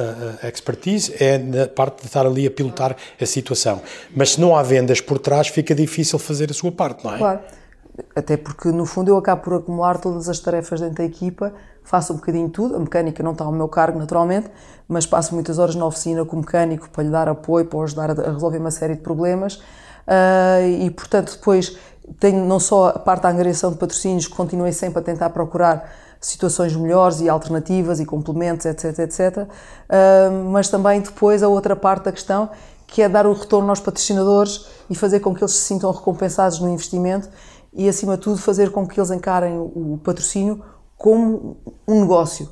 [0.44, 3.82] expertise é na parte de estar ali a pilotar a situação.
[4.14, 7.18] Mas se não há vendas por trás, fica difícil fazer a sua parte, não é?
[7.18, 7.40] Claro.
[8.16, 11.54] Até porque, no fundo, eu acabo por acumular todas as tarefas dentro da equipa,
[11.84, 12.76] faço um bocadinho tudo.
[12.76, 14.50] A mecânica não está ao meu cargo, naturalmente,
[14.88, 18.12] mas passo muitas horas na oficina com o mecânico para lhe dar apoio, para ajudar
[18.12, 19.56] a resolver uma série de problemas.
[19.56, 21.78] Uh, e, portanto, depois
[22.20, 25.92] tenho não só a parte da angariação de patrocínios, que continuei sempre a tentar procurar
[26.20, 29.38] situações melhores e alternativas e complementos, etc, etc.
[29.38, 32.50] Uh, mas também depois a outra parte da questão,
[32.92, 36.60] que é dar o retorno aos patrocinadores e fazer com que eles se sintam recompensados
[36.60, 37.30] no investimento
[37.72, 40.64] e, acima de tudo, fazer com que eles encarem o patrocínio
[40.98, 42.50] como um negócio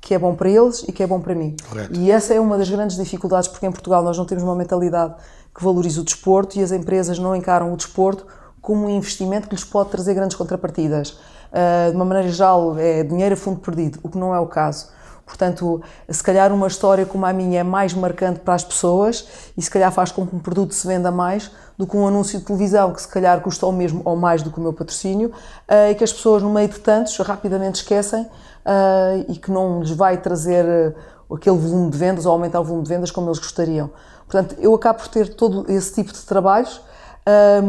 [0.00, 1.56] que é bom para eles e que é bom para mim.
[1.68, 1.94] Correto.
[1.94, 5.14] E essa é uma das grandes dificuldades, porque em Portugal nós não temos uma mentalidade
[5.54, 8.26] que valorize o desporto e as empresas não encaram o desporto
[8.60, 11.10] como um investimento que lhes pode trazer grandes contrapartidas.
[11.10, 14.46] Uh, de uma maneira geral, é dinheiro a fundo perdido, o que não é o
[14.46, 14.88] caso.
[15.32, 19.62] Portanto, se calhar uma história como a minha é mais marcante para as pessoas e
[19.62, 22.44] se calhar faz com que um produto se venda mais do que um anúncio de
[22.44, 25.32] televisão que se calhar custa o mesmo ou mais do que o meu patrocínio
[25.66, 28.28] eh, e que as pessoas no meio de tantos rapidamente esquecem
[28.62, 30.92] eh, e que não lhes vai trazer eh,
[31.32, 33.88] aquele volume de vendas ou aumentar o volume de vendas como eles gostariam.
[34.28, 36.80] Portanto, eu acabo por ter todo esse tipo de trabalhos,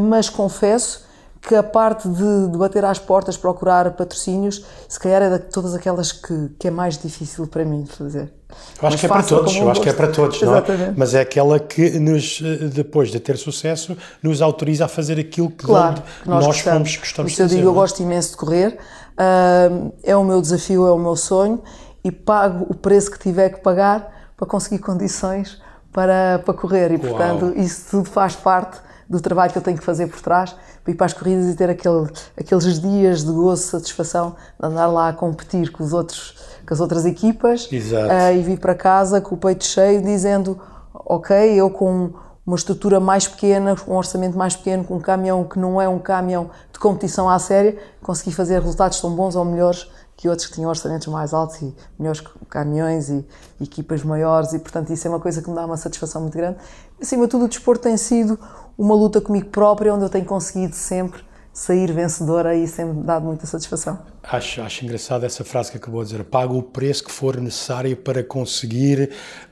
[0.08, 1.03] mas confesso
[1.46, 5.74] que a parte de, de, bater às portas, procurar patrocínios, se calhar é de todas
[5.74, 8.32] aquelas que, que é mais difícil para mim fazer.
[8.80, 10.62] Eu acho que é para todos, eu acho que é para todos, não é?
[10.96, 12.40] Mas é aquela que nos,
[12.72, 16.96] depois de ter sucesso, nos autoriza a fazer aquilo que, claro, que nós, nós fomos
[16.96, 17.54] gostamos de fazer.
[17.54, 17.74] Eu digo, eu é?
[17.74, 18.78] gosto imenso de correr,
[19.18, 21.62] uh, é o meu desafio, é o meu sonho
[22.02, 25.60] e pago o preço que tiver que pagar para conseguir condições
[25.92, 27.54] para, para correr e, portanto, Uau.
[27.54, 30.96] isso tudo faz parte do trabalho que eu tenho que fazer por trás para ir
[30.96, 35.12] para as corridas e ter aquele, aqueles dias de gozo, satisfação de andar lá a
[35.12, 36.36] competir com os outros
[36.66, 40.58] com as outras equipas uh, e vir para casa com o peito cheio dizendo
[40.94, 42.12] ok, eu com
[42.46, 45.88] uma estrutura mais pequena, com um orçamento mais pequeno, com um caminhão que não é
[45.88, 50.46] um caminhão de competição à séria, consegui fazer resultados tão bons ou melhores que outros
[50.46, 53.26] que tinham orçamentos mais altos e melhores caminhões e
[53.60, 56.58] equipas maiores e portanto isso é uma coisa que me dá uma satisfação muito grande.
[57.00, 58.38] Acima de tudo o desporto tem sido
[58.76, 61.22] uma luta comigo própria onde eu tenho conseguido sempre
[61.54, 63.96] sair vencedora e sempre me dado muita satisfação.
[64.24, 66.24] Acho, acho engraçada essa frase que acabou de dizer.
[66.24, 69.10] Pago o preço que for necessário para conseguir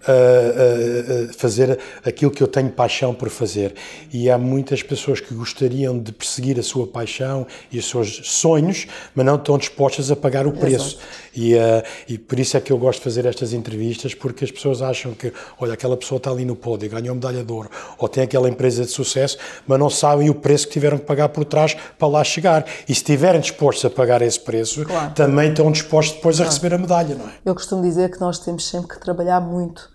[0.09, 3.75] uh, uh, fazer aquilo que eu tenho paixão por fazer.
[4.11, 8.87] E há muitas pessoas que gostariam de perseguir a sua paixão e os seus sonhos,
[9.15, 10.99] mas não estão dispostas a pagar o preço.
[11.37, 14.51] E, uh, e por isso é que eu gosto de fazer estas entrevistas, porque as
[14.51, 18.09] pessoas acham que, olha, aquela pessoa está ali no pódio, ganhou medalha de ouro, ou
[18.09, 19.37] tem aquela empresa de sucesso,
[19.67, 22.65] mas não sabem o preço que tiveram que pagar por trás para lá chegar.
[22.89, 25.13] E se estiverem dispostos a pagar esse preço, claro.
[25.15, 26.51] também estão dispostos depois claro.
[26.51, 27.33] a receber a medalha, não é?
[27.45, 29.91] Eu costumo dizer que nós temos sempre que trabalhar muito.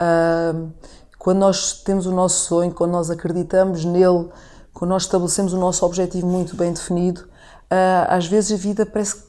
[0.00, 0.70] Uh,
[1.18, 4.28] quando nós temos o nosso sonho, quando nós acreditamos nele,
[4.72, 9.22] quando nós estabelecemos o nosso objetivo muito bem definido, uh, às vezes a vida parece,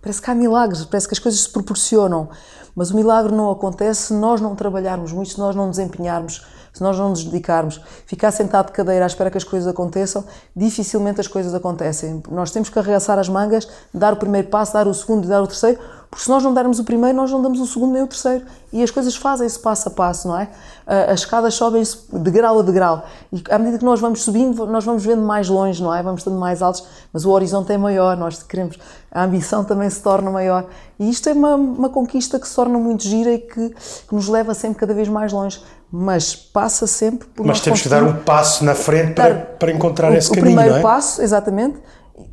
[0.00, 2.30] parece que há milagres, parece que as coisas se proporcionam.
[2.74, 6.42] Mas o milagre não acontece se nós não trabalharmos muito, se nós não nos empenharmos
[6.74, 10.24] se nós não nos dedicarmos, ficar sentado de cadeira à espera que as coisas aconteçam,
[10.56, 12.20] dificilmente as coisas acontecem.
[12.28, 15.40] Nós temos que arregaçar as mangas, dar o primeiro passo, dar o segundo e dar
[15.40, 15.78] o terceiro,
[16.10, 18.44] porque se nós não dermos o primeiro, nós não damos o segundo nem o terceiro.
[18.72, 20.48] E as coisas fazem-se passo a passo, não é?
[20.86, 23.04] As escadas sobem-se de grau a degrau.
[23.32, 26.00] E à medida que nós vamos subindo, nós vamos vendo mais longe, não é?
[26.02, 28.78] Vamos estando mais altos, mas o horizonte é maior, nós queremos.
[29.10, 30.66] A ambição também se torna maior.
[31.00, 34.28] E isto é uma, uma conquista que se torna muito gira e que, que nos
[34.28, 35.60] leva sempre cada vez mais longe
[35.96, 40.10] mas passa sempre por Mas temos que dar um passo na frente para, para encontrar
[40.10, 40.64] o, esse o caminho, não é?
[40.64, 41.78] O primeiro passo, exatamente,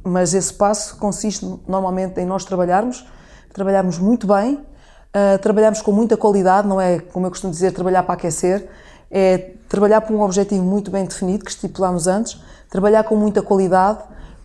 [0.03, 3.05] mas esse passo consiste normalmente em nós trabalharmos
[3.53, 8.03] trabalhamos muito bem, uh, trabalhamos com muita qualidade, não é, como eu costumo dizer, trabalhar
[8.03, 8.67] para aquecer,
[9.09, 13.99] é trabalhar por um objetivo muito bem definido, que estipulámos antes, trabalhar com muita qualidade,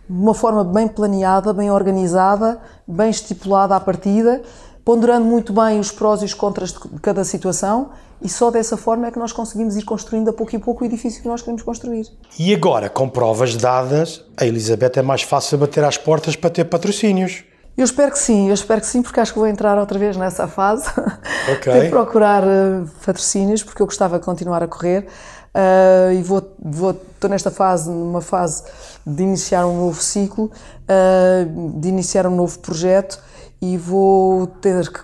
[0.08, 4.42] de uma forma bem planeada, bem organizada, bem estipulada à partida,
[4.86, 7.90] ponderando muito bem os prós e os contras de cada situação
[8.22, 10.86] e só dessa forma é que nós conseguimos ir construindo a pouco e pouco o
[10.86, 12.06] edifício que nós queremos construir.
[12.38, 16.66] E agora, com provas dadas, a Elizabeth é mais fácil bater às portas para ter
[16.66, 17.42] patrocínios.
[17.76, 20.16] Eu espero que sim, eu espero que sim, porque acho que vou entrar outra vez
[20.16, 20.88] nessa fase
[21.52, 21.80] okay.
[21.80, 25.08] de procurar uh, patrocínios, porque eu gostava de continuar a correr
[25.52, 28.62] uh, e vou, vou, estou nesta fase, numa fase
[29.04, 33.25] de iniciar um novo ciclo, uh, de iniciar um novo projeto
[33.72, 35.00] e vou ter que,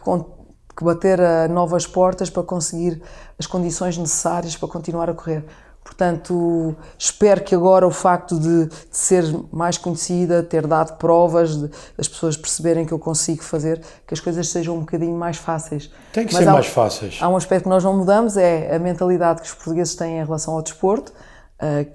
[0.76, 3.02] que bater a novas portas para conseguir
[3.38, 5.44] as condições necessárias para continuar a correr.
[5.84, 11.68] Portanto, espero que agora o facto de, de ser mais conhecida, ter dado provas, de,
[11.96, 15.90] das pessoas perceberem que eu consigo fazer, que as coisas sejam um bocadinho mais fáceis.
[16.12, 17.18] Tem que Mas ser mais fáceis.
[17.20, 20.24] Há um aspecto que nós não mudamos, é a mentalidade que os portugueses têm em
[20.24, 21.12] relação ao desporto,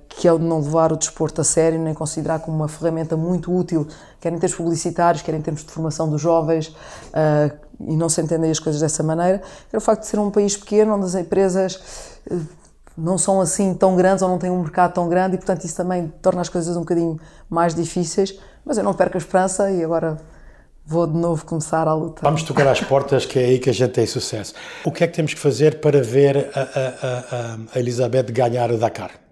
[0.07, 3.17] que é o de não levar o desporto a sério, nem considerar como uma ferramenta
[3.17, 3.87] muito útil,
[4.19, 8.21] quer em termos publicitários, quer em termos de formação dos jovens, uh, e não se
[8.21, 9.41] entendem as coisas dessa maneira.
[9.71, 11.75] É o facto de ser um país pequeno, onde as empresas
[12.31, 12.41] uh,
[12.97, 15.75] não são assim tão grandes ou não têm um mercado tão grande e, portanto, isso
[15.75, 18.39] também torna as coisas um bocadinho mais difíceis.
[18.65, 20.17] Mas eu não perco a esperança e agora
[20.85, 22.21] vou de novo começar a luta.
[22.23, 24.53] Vamos tocar às portas, que é aí que a gente tem sucesso.
[24.85, 28.71] O que é que temos que fazer para ver a, a, a, a Elizabeth ganhar
[28.71, 29.26] o Dakar?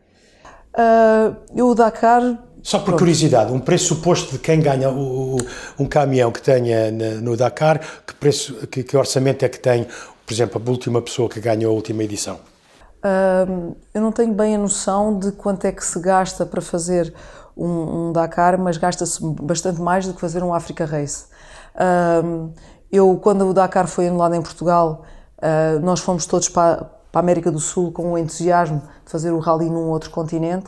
[0.75, 2.21] Uh, eu, o Dakar.
[2.61, 2.99] Só por Pronto.
[2.99, 5.37] curiosidade, um preço suposto de quem ganha o,
[5.79, 9.85] um caminhão que tenha no Dakar, que, preço, que, que orçamento é que tem,
[10.25, 12.39] por exemplo, a última pessoa que ganhou a última edição?
[13.93, 17.13] eu não tenho bem a noção de quanto é que se gasta para fazer
[17.55, 21.25] um, um Dakar, mas gasta-se bastante mais do que fazer um Africa Race.
[22.91, 25.03] eu, quando o Dakar foi anulado em Portugal,
[25.37, 29.31] uh, nós fomos todos para, para a América do Sul com o entusiasmo de fazer
[29.31, 30.65] o rally num outro continente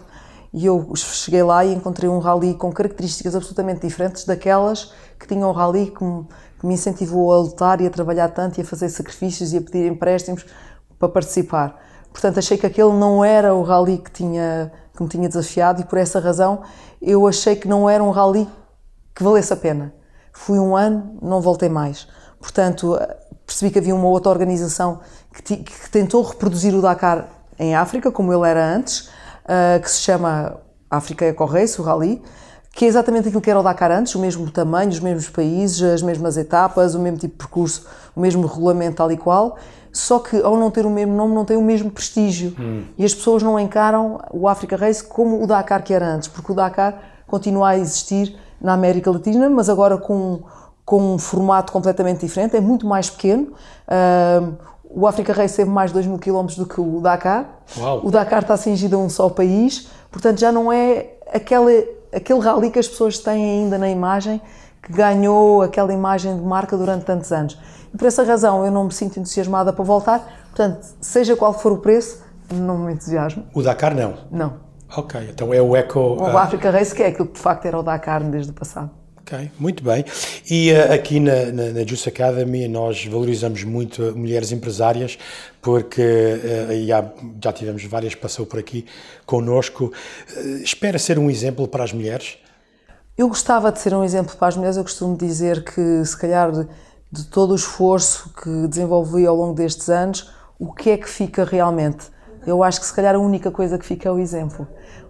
[0.53, 5.49] e eu cheguei lá e encontrei um rally com características absolutamente diferentes daquelas que tinham
[5.49, 6.25] um rally que me,
[6.57, 9.61] que me incentivou a lutar e a trabalhar tanto e a fazer sacrifícios e a
[9.61, 10.45] pedir empréstimos
[10.97, 11.75] para participar.
[12.13, 15.83] Portanto, achei que aquele não era o rally que, tinha, que me tinha desafiado e
[15.83, 16.61] por essa razão
[17.01, 18.47] eu achei que não era um rally
[19.13, 19.93] que valesse a pena.
[20.31, 22.07] Fui um ano, não voltei mais.
[22.39, 22.97] Portanto,
[23.47, 24.99] percebi que havia uma outra organização
[25.33, 29.09] que, que tentou reproduzir o Dakar em África, como ele era antes,
[29.45, 30.57] uh, que se chama
[30.91, 32.21] África Eco Race, o Rally,
[32.73, 35.81] que é exatamente aquilo que era o Dakar antes, o mesmo tamanho, os mesmos países,
[35.81, 39.57] as mesmas etapas, o mesmo tipo de percurso, o mesmo regulamento tal e qual,
[39.91, 42.83] só que ao não ter o mesmo nome não tem o mesmo prestígio hum.
[42.97, 46.51] e as pessoas não encaram o Africa Race como o Dakar que era antes, porque
[46.51, 50.41] o Dakar continua a existir na América Latina, mas agora com,
[50.87, 53.51] com um formato completamente diferente, é muito mais pequeno.
[53.89, 54.53] Uh,
[54.89, 57.59] o Africa Race teve mais de 2 mil quilómetros do que o Dakar.
[57.77, 58.05] Uau.
[58.05, 62.71] O Dakar está cingido a um só país, portanto já não é aquele, aquele rally
[62.71, 64.41] que as pessoas têm ainda na imagem,
[64.81, 67.59] que ganhou aquela imagem de marca durante tantos anos.
[67.93, 71.73] E por essa razão eu não me sinto entusiasmada para voltar, portanto, seja qual for
[71.73, 73.43] o preço, não me entusiasmo.
[73.53, 74.13] O Dakar não?
[74.31, 74.53] Não.
[74.95, 75.99] Ok, então é o Eco...
[75.99, 76.37] O uh...
[76.37, 78.89] Africa Race que é aquilo que de facto era o Dakar desde o passado.
[79.27, 80.05] Ok, muito bem.
[80.49, 85.19] E uh, aqui na, na, na Juice Academy nós valorizamos muito mulheres empresárias
[85.61, 87.11] porque uh, já,
[87.43, 88.85] já tivemos várias que passou por aqui
[89.25, 89.91] connosco.
[90.33, 92.37] Uh, espera ser um exemplo para as mulheres?
[93.17, 94.77] Eu gostava de ser um exemplo para as mulheres.
[94.77, 96.49] Eu costumo dizer que se calhar
[97.11, 101.43] de todo o esforço que desenvolvi ao longo destes anos, o que é que fica
[101.43, 102.05] realmente?
[102.45, 104.65] Eu acho que se calhar a única coisa que fica é o exemplo.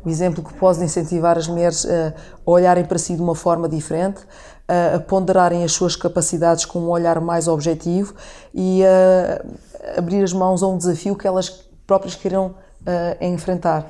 [0.08, 2.14] O exemplo que pode incentivar as mulheres a
[2.46, 4.22] olharem para si de uma forma diferente,
[4.66, 8.16] a ponderarem as suas capacidades com um olhar mais objetivo
[8.54, 9.44] e a
[9.98, 11.50] abrir as mãos a um desafio que elas
[11.86, 12.56] próprias queiram
[13.20, 13.86] enfrentar.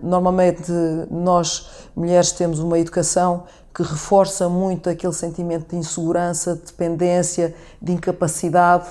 [0.00, 0.70] Normalmente,
[1.10, 7.90] nós mulheres temos uma educação que reforça muito aquele sentimento de insegurança, de dependência, de
[7.90, 8.86] incapacidade,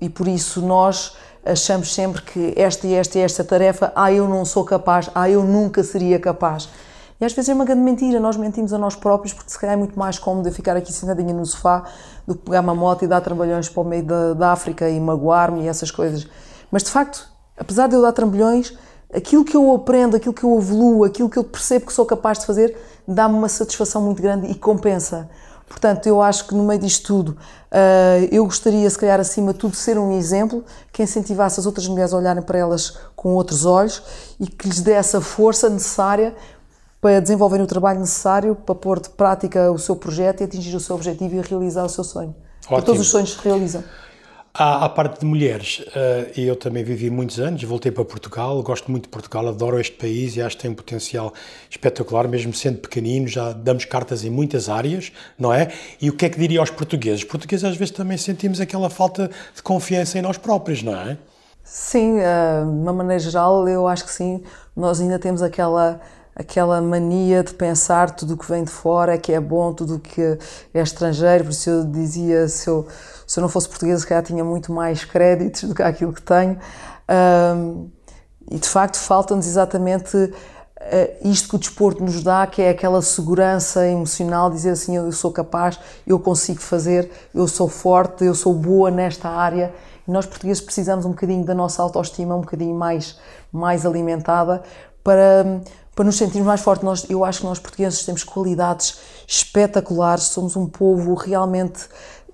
[0.00, 4.28] e por isso nós achamos sempre que esta e esta e esta tarefa, ah, eu
[4.28, 6.68] não sou capaz, ah, eu nunca seria capaz.
[7.20, 9.74] E às vezes é uma grande mentira, nós mentimos a nós próprios porque se calhar
[9.74, 11.84] é muito mais cómodo eu ficar aqui sentadinha no sofá
[12.26, 15.00] do que pegar uma moto e dar trabalhões para o meio da, da África e
[15.00, 16.28] magoar-me e essas coisas.
[16.70, 18.72] Mas de facto, apesar de eu dar trambolhões,
[19.12, 22.38] aquilo que eu aprendo, aquilo que eu evoluo, aquilo que eu percebo que sou capaz
[22.38, 25.28] de fazer, dá-me uma satisfação muito grande e compensa.
[25.68, 29.58] Portanto, eu acho que no meio disto tudo, uh, eu gostaria, se calhar, acima de
[29.58, 33.66] tudo, ser um exemplo que incentivasse as outras mulheres a olharem para elas com outros
[33.66, 34.02] olhos
[34.40, 36.34] e que lhes desse a força necessária
[37.00, 40.80] para desenvolverem o trabalho necessário para pôr de prática o seu projeto e atingir o
[40.80, 42.34] seu objetivo e realizar o seu sonho.
[42.66, 42.82] Ótimo.
[42.82, 43.84] todos os sonhos se realizam.
[44.60, 49.04] À, parte de mulheres, uh, eu também vivi muitos anos, voltei para Portugal, gosto muito
[49.04, 51.32] de Portugal, adoro este país e acho que tem um potencial
[51.70, 55.68] espetacular, mesmo sendo pequenino, já damos cartas em muitas áreas, não é?
[56.02, 57.20] E o que é que diria aos portugueses?
[57.20, 61.16] Os portugueses às vezes também sentimos aquela falta de confiança em nós próprios, não é?
[61.62, 64.42] Sim, uh, de uma maneira geral, eu acho que sim,
[64.74, 66.00] nós ainda temos aquela
[66.38, 69.96] aquela mania de pensar tudo o que vem de fora é que é bom, tudo
[69.96, 70.38] o que
[70.72, 72.86] é estrangeiro, por isso eu dizia, se eu,
[73.26, 76.56] se eu não fosse português, se tinha muito mais créditos do que aquilo que tenho.
[77.10, 77.90] Um,
[78.50, 80.32] e de facto falta-nos exatamente uh,
[81.28, 85.32] isto que o desporto nos dá, que é aquela segurança emocional, dizer assim, eu sou
[85.32, 89.74] capaz, eu consigo fazer, eu sou forte, eu sou boa nesta área.
[90.06, 93.18] E nós portugueses precisamos um bocadinho da nossa autoestima, um bocadinho mais,
[93.52, 94.62] mais alimentada,
[95.04, 95.60] para,
[95.98, 96.84] para nos sentirmos mais fortes.
[96.84, 101.88] Nós, eu acho que nós portugueses temos qualidades espetaculares, somos um povo realmente,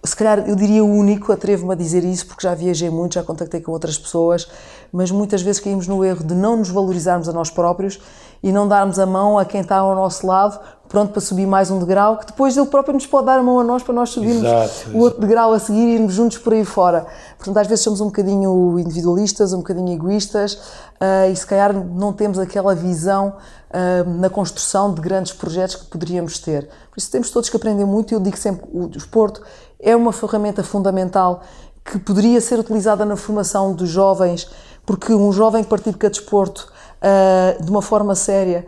[0.04, 3.62] se calhar eu diria único, atrevo-me a dizer isso porque já viajei muito, já contactei
[3.62, 4.46] com outras pessoas,
[4.92, 7.98] mas muitas vezes caímos no erro de não nos valorizarmos a nós próprios
[8.42, 10.60] e não darmos a mão a quem está ao nosso lado,
[10.94, 13.58] pronto para subir mais um degrau, que depois ele próprio nos pode dar a mão
[13.58, 16.52] a nós para nós subirmos exato, o outro degrau a seguir e irmos juntos por
[16.52, 17.04] aí fora.
[17.36, 22.12] Portanto, às vezes somos um bocadinho individualistas, um bocadinho egoístas uh, e se calhar não
[22.12, 23.34] temos aquela visão
[23.70, 26.68] uh, na construção de grandes projetos que poderíamos ter.
[26.92, 29.42] Por isso temos todos que aprender muito e eu digo sempre, o desporto
[29.80, 31.42] é uma ferramenta fundamental
[31.84, 34.48] que poderia ser utilizada na formação dos jovens,
[34.86, 38.64] porque um jovem que pratica desporto uh, de uma forma séria,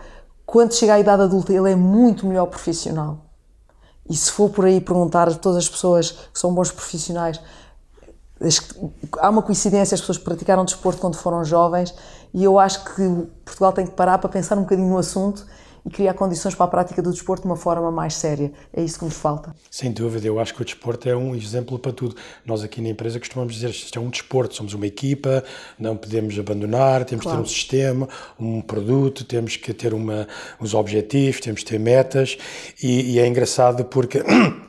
[0.46, 3.26] quando chega à idade adulta, ele é muito melhor profissional.
[4.08, 7.40] E se for por aí perguntar a todas as pessoas que são bons profissionais,
[9.18, 11.92] há uma coincidência, as pessoas praticaram desporto quando foram jovens,
[12.32, 15.44] e eu acho que Portugal tem que parar para pensar um bocadinho no assunto
[15.86, 18.50] e criar condições para a prática do desporto de uma forma mais séria.
[18.72, 19.54] É isso que nos falta.
[19.70, 22.16] Sem dúvida, eu acho que o desporto é um exemplo para tudo.
[22.44, 25.44] Nós aqui na empresa costumamos dizer que isto é um desporto, somos uma equipa,
[25.78, 27.38] não podemos abandonar, temos claro.
[27.38, 30.26] que ter um sistema, um produto, temos que ter uma,
[30.60, 32.36] uns objetivos, temos que ter metas
[32.82, 34.22] e, e é engraçado porque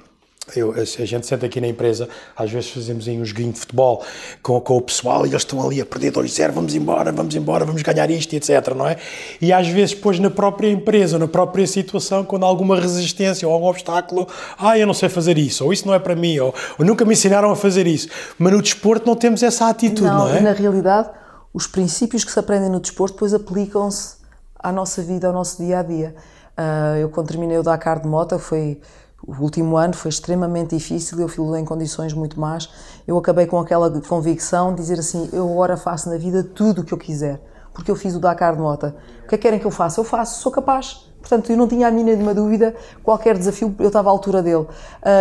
[0.56, 4.04] Eu, a gente senta aqui na empresa, às vezes fazemos aí um joguinho de futebol
[4.42, 7.66] com, com o pessoal e eles estão ali a perder 2-0, vamos embora, vamos embora,
[7.66, 8.74] vamos ganhar isto, etc.
[8.74, 8.96] Não é?
[9.42, 13.54] E às vezes, depois, na própria empresa, na própria situação, quando há alguma resistência ou
[13.54, 14.26] algum obstáculo,
[14.58, 17.04] ah, eu não sei fazer isso, ou isso não é para mim, ou, ou nunca
[17.04, 18.08] me ensinaram a fazer isso.
[18.40, 20.40] Mas no desporto não temos essa atitude, não, não é?
[20.40, 21.10] Na realidade,
[21.54, 24.16] os princípios que se aprendem no desporto depois aplicam-se
[24.58, 26.16] à nossa vida, ao nosso dia a dia.
[26.58, 28.80] Uh, eu, quando terminei o Dakar de moto, foi
[29.28, 32.70] o último ano foi extremamente difícil, eu fui em condições muito más.
[33.06, 36.84] Eu acabei com aquela convicção de dizer assim: eu agora faço na vida tudo o
[36.86, 37.42] que eu quiser,
[37.74, 38.96] porque eu fiz o Dakar de Mota.
[39.26, 40.00] O que é que querem que eu faça?
[40.00, 41.06] Eu faço, sou capaz.
[41.20, 44.64] Portanto, eu não tinha a mínima dúvida, qualquer desafio, eu estava à altura dele.
[44.64, 44.68] Uh,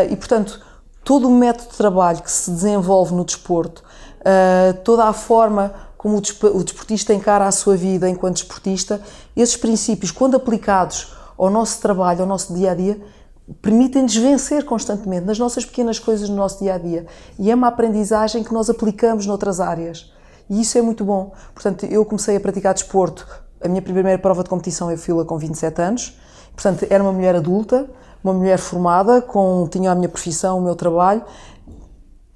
[0.09, 0.65] e, portanto,
[1.03, 3.83] todo o método de trabalho que se desenvolve no desporto,
[4.21, 9.01] uh, toda a forma como o desportista encara a sua vida enquanto desportista,
[9.37, 13.01] esses princípios, quando aplicados ao nosso trabalho, ao nosso dia a dia,
[13.63, 17.07] permitem-nos vencer constantemente nas nossas pequenas coisas no nosso dia a dia.
[17.39, 20.13] E é uma aprendizagem que nós aplicamos noutras áreas.
[20.49, 21.33] E isso é muito bom.
[21.55, 23.27] Portanto, eu comecei a praticar desporto.
[23.63, 26.19] A minha primeira prova de competição eu fui-la com 27 anos.
[26.55, 27.89] Portanto, era uma mulher adulta,
[28.23, 31.23] uma mulher formada, com, tinha a minha profissão, o meu trabalho,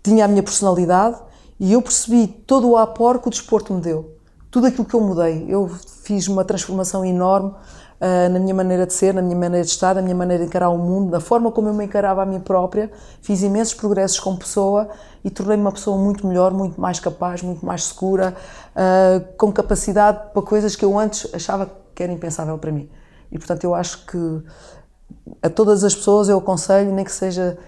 [0.03, 1.17] tinha a minha personalidade
[1.59, 4.17] e eu percebi todo o apor que o desporto me deu.
[4.51, 5.47] Tudo aquilo que eu mudei.
[5.49, 5.69] Eu
[6.03, 7.55] fiz uma transformação enorme
[8.01, 10.71] na minha maneira de ser, na minha maneira de estar, na minha maneira de encarar
[10.71, 12.91] o mundo, na forma como eu me encarava a mim própria.
[13.21, 14.89] Fiz imensos progressos como pessoa
[15.23, 18.35] e tornei-me uma pessoa muito melhor, muito mais capaz, muito mais segura,
[18.75, 22.89] uh, com capacidade para coisas que eu antes achava que era impensável para mim.
[23.31, 24.43] E portanto eu acho que
[25.43, 27.59] a todas as pessoas eu aconselho, nem que seja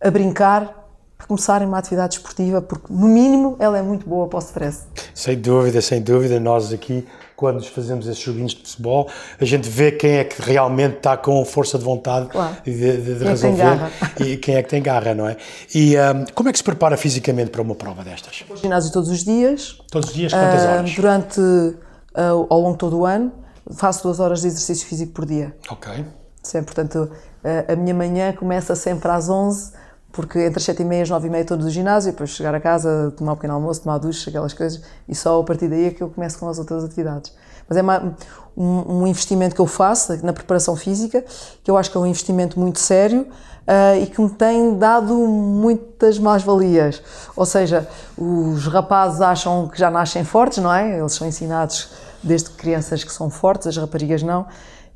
[0.00, 0.84] a brincar,
[1.16, 4.86] para começarem uma atividade esportiva, porque no mínimo ela é muito boa para o stress.
[5.14, 7.06] Sem dúvida, sem dúvida, nós aqui
[7.36, 9.08] quando fazemos esses joguinhos de futebol,
[9.38, 12.56] a gente vê quem é que realmente está com força de vontade claro.
[12.64, 13.78] de, de, de resolver
[14.24, 15.36] e quem é que tem garra, não é?
[15.74, 18.42] E um, como é que se prepara fisicamente para uma prova destas?
[18.48, 19.78] Vou ginásio todos os dias.
[19.90, 20.94] Todos os dias, quantas uh, horas?
[20.94, 23.30] Durante, uh, ao longo de todo o ano,
[23.76, 25.54] faço duas horas de exercício físico por dia.
[25.68, 26.04] Ok.
[26.42, 29.72] Sempre, portanto, uh, a minha manhã começa sempre às 11
[30.12, 32.30] porque entre as 7 e meia e as 9 e meia estou no ginásio, depois
[32.30, 35.68] chegar a casa, tomar um pequeno almoço, tomar ducha, aquelas coisas, e só a partir
[35.68, 37.32] daí é que eu começo com as outras atividades.
[37.68, 38.16] Mas é uma,
[38.56, 41.24] um, um, investimento que eu faço na preparação física,
[41.62, 45.14] que eu acho que é um investimento muito sério uh, e que me tem dado
[45.14, 47.02] muitas mais-valias.
[47.34, 50.98] Ou seja, os rapazes acham que já nascem fortes, não é?
[50.98, 51.90] Eles são ensinados
[52.22, 54.46] desde crianças que são fortes, as raparigas não.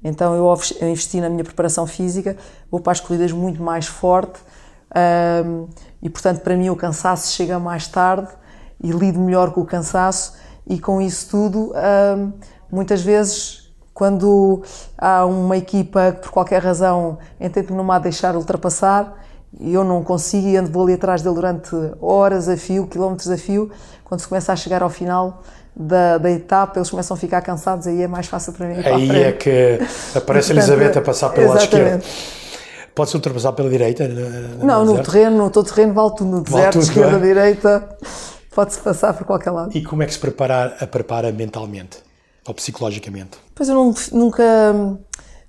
[0.02, 0.54] Então eu
[0.88, 2.36] investi na minha preparação física,
[2.70, 4.40] vou para as corridas muito mais forte
[5.44, 5.68] um,
[6.02, 8.28] e portanto, para mim, o cansaço chega mais tarde
[8.82, 10.34] e lido melhor com o cansaço,
[10.66, 11.72] e com isso tudo,
[12.16, 12.32] um,
[12.70, 14.62] muitas vezes, quando
[14.96, 19.18] há uma equipa que por qualquer razão entende-me numa a deixar ultrapassar,
[19.58, 23.28] e eu não consigo e ando vou ali atrás dele durante horas a fio, quilómetros
[23.30, 23.70] a fio,
[24.04, 25.42] quando se começa a chegar ao final
[25.74, 28.76] da, da, etapa, eles começam a ficar cansados, aí é mais fácil para mim.
[28.84, 29.80] Aí é que
[30.14, 32.00] aparece a Elizabeth a passar pela esquerda.
[32.94, 34.06] Pode-se ultrapassar pela direita?
[34.08, 36.30] Não, no, no terreno, no todo terreno vale tudo.
[36.30, 37.20] No deserto, tudo, esquerda, é?
[37.20, 37.96] direita,
[38.54, 39.76] pode-se passar por qualquer lado.
[39.76, 41.98] E como é que se prepara, a prepara mentalmente
[42.46, 43.38] ou psicologicamente?
[43.54, 44.44] Pois eu não, nunca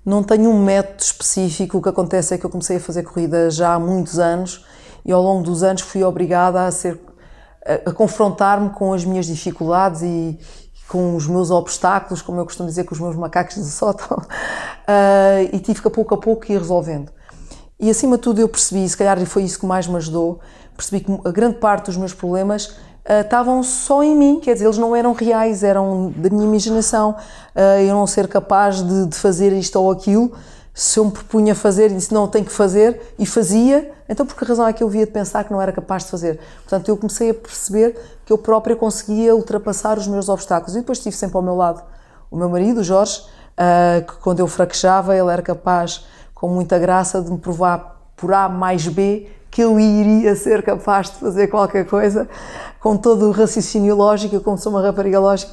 [0.04, 1.78] não tenho um método específico.
[1.78, 4.64] O que acontece é que eu comecei a fazer corrida já há muitos anos
[5.04, 7.00] e ao longo dos anos fui obrigada a ser
[7.66, 10.38] a, a confrontar-me com as minhas dificuldades e,
[10.92, 15.48] com os meus obstáculos, como eu costumo dizer, com os meus macacos de sótão, uh,
[15.50, 17.10] e tive que a pouco a pouco ir resolvendo.
[17.82, 20.38] E acima de tudo eu percebi, se calhar foi isso que mais me ajudou,
[20.76, 24.66] percebi que a grande parte dos meus problemas uh, estavam só em mim, quer dizer,
[24.66, 27.16] eles não eram reais, eram da minha imaginação.
[27.56, 30.32] Uh, eu não ser capaz de, de, fazer isto ou aquilo,
[30.72, 34.36] se eu me propunha fazer e disse não, tenho que fazer, e fazia, então por
[34.36, 36.38] que razão é que eu via de pensar que não era capaz de fazer?
[36.58, 40.76] Portanto, eu comecei a perceber que eu própria conseguia ultrapassar os meus obstáculos.
[40.76, 41.82] E depois estive sempre ao meu lado
[42.30, 46.06] o meu marido, o Jorge, uh, que quando eu fraquejava, ele era capaz
[46.42, 51.08] com muita graça de me provar por A mais B que eu iria ser capaz
[51.08, 52.28] de fazer qualquer coisa.
[52.80, 55.52] Com todo o raciocínio lógico, eu como sou uma rapariga lógica,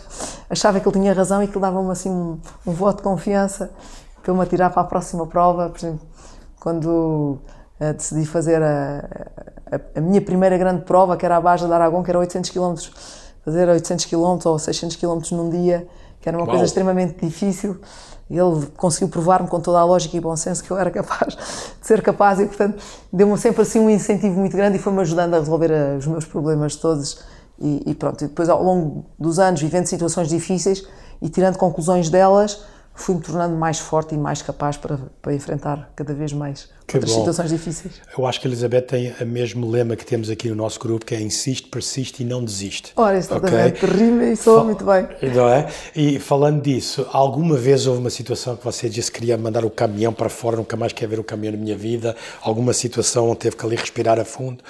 [0.50, 3.70] achava que ele tinha razão e que dava-me assim um, um, voto de confiança
[4.20, 6.02] para eu me atirar para a próxima prova, por exemplo,
[6.60, 7.38] quando
[7.80, 9.08] uh, decidi fazer a,
[9.72, 12.50] a, a, minha primeira grande prova, que era a Baja de Aragão, que era 800
[12.50, 12.74] km,
[13.46, 15.88] fazer 800 km ou 600 km num dia,
[16.22, 16.52] que era uma Uau.
[16.52, 17.78] coisa extremamente difícil,
[18.30, 21.88] ele conseguiu provar-me com toda a lógica e bom senso que eu era capaz de
[21.88, 25.40] ser capaz e, portanto, deu-me sempre assim um incentivo muito grande e foi-me ajudando a
[25.40, 27.24] resolver eh, os meus problemas todos.
[27.62, 30.88] E, e pronto, e depois ao longo dos anos, vivendo situações difíceis
[31.22, 32.64] e tirando conclusões delas,
[33.02, 37.14] fui-me tornando mais forte e mais capaz para, para enfrentar cada vez mais que outras
[37.14, 37.20] bom.
[37.20, 37.94] situações difíceis.
[38.18, 41.06] Eu acho que a Elizabeth tem o mesmo lema que temos aqui no nosso grupo,
[41.06, 42.92] que é insiste, persiste e não desiste.
[42.96, 43.74] Ora, isso okay?
[43.98, 45.08] rima e soa muito bem.
[45.34, 45.68] Não é?
[45.96, 49.70] E falando disso, alguma vez houve uma situação que você disse que queria mandar o
[49.70, 52.16] caminhão para fora, nunca mais quer ver o caminhão na minha vida?
[52.42, 54.64] Alguma situação onde teve que ali respirar a fundo?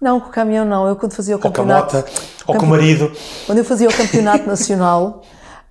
[0.00, 0.86] Não, com o caminhão não.
[0.88, 1.96] Eu quando fazia o campeonato...
[1.96, 3.12] Ou com a moto, ou com o marido.
[3.46, 5.22] Quando eu fazia o campeonato nacional...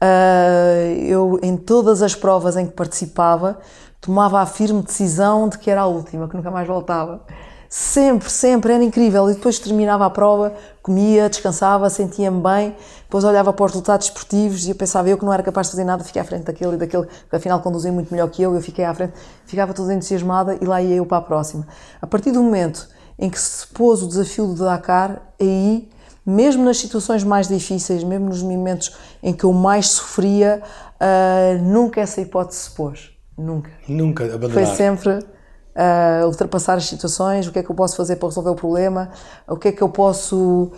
[0.01, 3.57] Uh, eu, em todas as provas em que participava,
[4.01, 7.21] tomava a firme decisão de que era a última, que nunca mais voltava.
[7.67, 9.29] Sempre, sempre, era incrível.
[9.29, 14.65] E depois terminava a prova, comia, descansava, sentia-me bem, depois olhava para os resultados esportivos
[14.65, 16.75] e eu pensava eu que não era capaz de fazer nada, fiquei à frente daquele
[16.75, 19.13] e daquele, que afinal conduzia muito melhor que eu, eu fiquei à frente,
[19.45, 21.67] ficava toda entusiasmada e lá ia eu para a próxima.
[22.01, 22.87] A partir do momento
[23.17, 25.89] em que se pôs o desafio do Dakar, aí
[26.25, 30.61] mesmo nas situações mais difíceis, mesmo nos momentos em que eu mais sofria,
[30.95, 33.11] uh, nunca essa hipótese se pôs.
[33.37, 33.69] Nunca.
[33.87, 34.53] Nunca abandonar.
[34.53, 38.49] Foi sempre uh, ultrapassar as situações, o que é que eu posso fazer para resolver
[38.49, 39.11] o problema,
[39.47, 40.71] o que é que eu posso,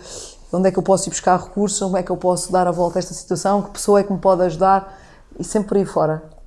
[0.52, 2.70] onde é que eu posso ir buscar recursos, como é que eu posso dar a
[2.70, 4.98] volta a esta situação, que pessoa é que me pode ajudar
[5.38, 6.37] e sempre por aí fora.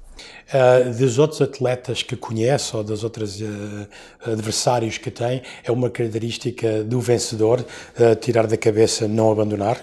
[0.51, 3.87] Uh, dos outros atletas que conhece ou dos outros uh,
[4.25, 9.77] adversários que tem, é uma característica do vencedor uh, tirar da cabeça não abandonar?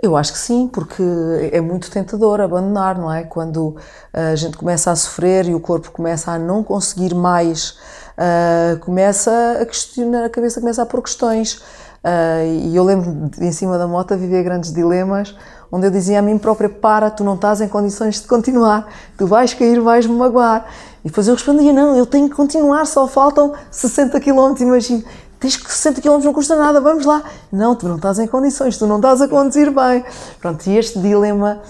[0.00, 1.02] Eu acho que sim, porque
[1.50, 3.24] é muito tentador abandonar, não é?
[3.24, 3.74] Quando
[4.12, 7.76] a gente começa a sofrer e o corpo começa a não conseguir mais,
[8.82, 11.60] começa a questionar, a cabeça começa a pôr questões.
[12.62, 15.34] e eu lembro de, em cima da moto, viver grandes dilemas
[15.70, 19.26] onde eu dizia a mim própria: Para, tu não estás em condições de continuar, tu
[19.26, 20.66] vais cair, vais-me magoar.
[21.04, 25.04] E depois eu respondia: Não, eu tenho que continuar, só faltam 60 km, imagino.
[25.38, 27.22] tens que 60 km não custa nada, vamos lá.
[27.52, 30.04] Não, tu não estás em condições, tu não estás a conduzir bem.
[30.40, 31.60] Pronto, e este dilema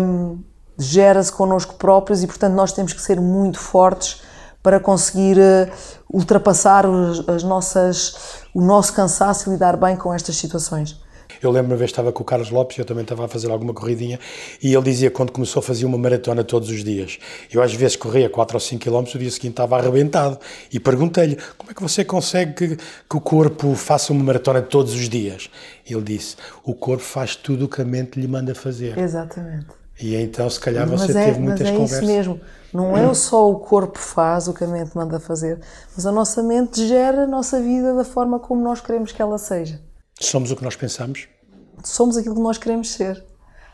[0.00, 0.38] hum,
[0.78, 4.22] gera-se connosco próprios e, portanto, nós temos que ser muito fortes
[4.62, 5.70] para conseguir uh,
[6.08, 6.84] ultrapassar
[7.26, 8.14] as nossas,
[8.54, 11.01] o nosso cansaço e lidar bem com estas situações.
[11.42, 13.74] Eu lembro uma vez estava com o Carlos Lopes, eu também estava a fazer alguma
[13.74, 14.20] corridinha,
[14.62, 17.18] e ele dizia quando começou a fazer uma maratona todos os dias.
[17.52, 20.38] Eu às vezes corria 4 ou 5 km, o dia seguinte estava arrebentado.
[20.72, 24.94] E perguntei-lhe, como é que você consegue que, que, o corpo faça uma maratona todos
[24.94, 25.50] os dias?
[25.84, 28.96] Ele disse, o corpo faz tudo o que a mente lhe manda fazer.
[28.96, 29.66] Exatamente.
[30.00, 32.02] E então, se calhar, você mas é, teve muitas mas é conversas.
[32.02, 32.40] Isso mesmo.
[32.72, 35.60] Não é só o corpo faz o que a mente manda fazer,
[35.94, 39.36] mas a nossa mente gera a nossa vida da forma como nós queremos que ela
[39.36, 39.78] seja.
[40.20, 41.28] Somos o que nós pensamos?
[41.84, 43.24] Somos aquilo que nós queremos ser.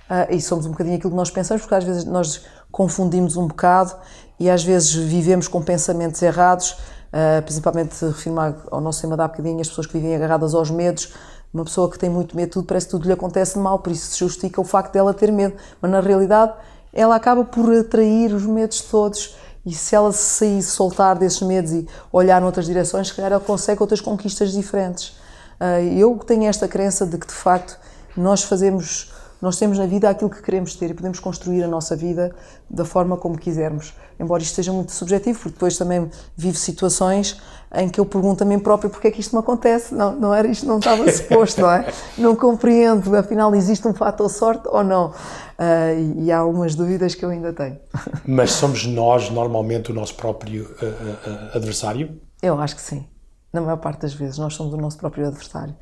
[0.09, 3.47] Uh, e somos um bocadinho aquilo que nós pensamos, porque às vezes nós confundimos um
[3.47, 3.95] bocado
[4.41, 8.37] e às vezes vivemos com pensamentos errados, uh, principalmente refiro
[8.71, 11.13] ao nosso tema da bocadinho, as pessoas que vivem agarradas aos medos.
[11.53, 14.13] Uma pessoa que tem muito medo, tudo parece que tudo lhe acontece mal, por isso
[14.13, 15.57] se justifica o facto dela ter medo.
[15.81, 16.55] Mas na realidade,
[16.93, 19.35] ela acaba por atrair os medos todos
[19.65, 23.41] e se ela se sair, soltar desses medos e olhar noutras direções, se calhar ela
[23.41, 25.18] consegue outras conquistas diferentes.
[25.61, 27.79] Ah, eu tenho esta crença de que, de facto,
[28.17, 31.97] nós fazemos, nós temos na vida aquilo que queremos ter e podemos construir a nossa
[31.97, 32.35] vida
[32.69, 33.95] da forma como quisermos.
[34.21, 37.41] Embora isto seja muito subjetivo, porque depois também vivo situações
[37.75, 39.95] em que eu pergunto a mim própria porque é que isto me acontece.
[39.95, 41.93] Não, não era isto, não estava suposto, não é?
[42.17, 45.09] Não compreendo, afinal existe um fator sorte ou não?
[45.11, 47.79] Uh, e há algumas dúvidas que eu ainda tenho.
[48.27, 52.21] Mas somos nós normalmente o nosso próprio uh, uh, adversário?
[52.43, 53.07] Eu acho que sim
[53.53, 55.75] na maior parte das vezes, nós somos o nosso próprio adversário.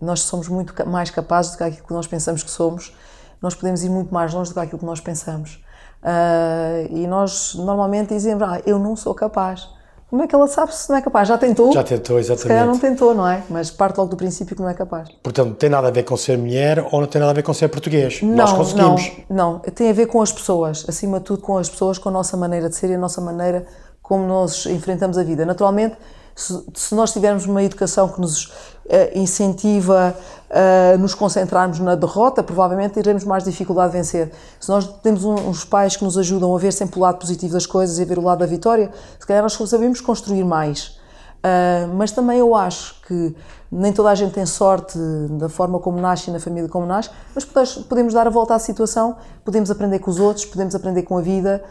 [0.00, 2.94] Nós somos muito mais capazes do que aquilo que nós pensamos que somos,
[3.40, 5.62] nós podemos ir muito mais longe do que aquilo que nós pensamos.
[6.02, 9.68] Uh, e nós normalmente dizemos, ah, eu não sou capaz.
[10.08, 11.28] Como é que ela sabe se não é capaz?
[11.28, 11.70] Já tentou?
[11.70, 12.42] Já tentou, exatamente.
[12.42, 13.42] Se calhar não tentou, não é?
[13.50, 15.10] Mas parte logo do princípio que não é capaz.
[15.22, 17.52] Portanto, tem nada a ver com ser mulher ou não tem nada a ver com
[17.52, 18.22] ser português?
[18.22, 19.12] Não, Nós conseguimos.
[19.28, 19.58] Não, não.
[19.58, 20.86] Tem a ver com as pessoas.
[20.88, 23.20] Acima de tudo, com as pessoas, com a nossa maneira de ser e a nossa
[23.20, 23.66] maneira
[24.00, 25.44] como nós enfrentamos a vida.
[25.44, 25.98] Naturalmente,
[26.38, 28.50] se, se nós tivermos uma educação que nos uh,
[29.12, 30.14] incentiva
[30.48, 34.30] a uh, nos concentrarmos na derrota, provavelmente teremos mais dificuldade de vencer.
[34.60, 37.66] Se nós temos uns pais que nos ajudam a ver sempre o lado positivo das
[37.66, 40.96] coisas e a ver o lado da vitória, se calhar nós sabemos construir mais.
[41.38, 43.34] Uh, mas também eu acho que
[43.70, 44.96] nem toda a gente tem sorte
[45.38, 48.58] da forma como nasce e na família como nasce, mas podemos dar a volta à
[48.58, 51.62] situação, podemos aprender com os outros, podemos aprender com a vida,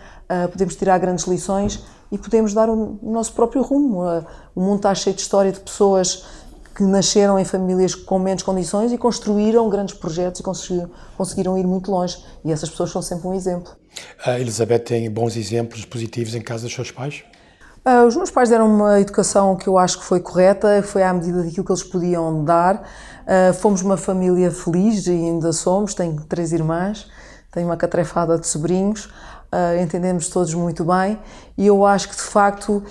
[0.52, 4.02] podemos tirar grandes lições e podemos dar o nosso próprio rumo.
[4.56, 6.26] O mundo está cheio de história de pessoas
[6.78, 11.66] que nasceram em famílias com menos condições e construíram grandes projetos e conseguiram, conseguiram ir
[11.66, 12.24] muito longe.
[12.46, 13.72] E essas pessoas são sempre um exemplo.
[14.24, 17.24] A Elizabeth tem bons exemplos positivos em casa dos seus pais?
[17.84, 21.14] Uh, os meus pais deram uma educação que eu acho que foi correta, foi à
[21.14, 22.84] medida daquilo que eles podiam dar.
[23.24, 25.96] Uh, fomos uma família feliz e ainda somos.
[25.96, 27.08] Tenho três irmãs,
[27.52, 29.10] tenho uma catrefada de sobrinhos,
[29.52, 31.20] uh, entendemos todos muito bem
[31.58, 32.84] e eu acho que de facto.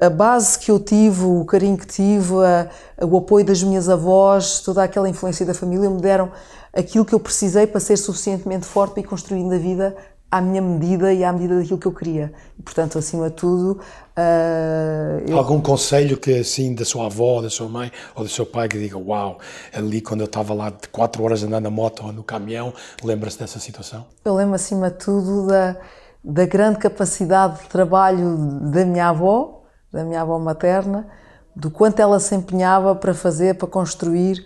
[0.00, 2.68] a, a, base que eu tive, o carinho que tive, a,
[3.04, 6.30] o apoio das minhas avós, toda aquela influência da família me deram
[6.72, 9.96] aquilo que eu precisei para ser suficientemente forte ir construindo a vida
[10.32, 12.32] à minha medida e à medida daquilo que eu queria.
[12.64, 13.78] Portanto, acima de tudo.
[14.16, 15.36] Uh, eu...
[15.36, 18.78] Algum conselho que, assim, da sua avó, da sua mãe ou do seu pai que
[18.78, 19.38] diga: Uau,
[19.74, 22.72] ali quando eu estava lá de 4 horas andando na moto ou no caminhão,
[23.04, 24.06] lembra-se dessa situação?
[24.24, 25.76] Eu lembro, acima de tudo, da,
[26.24, 28.38] da grande capacidade de trabalho
[28.70, 31.06] da minha avó, da minha avó materna,
[31.54, 34.38] do quanto ela se empenhava para fazer, para construir,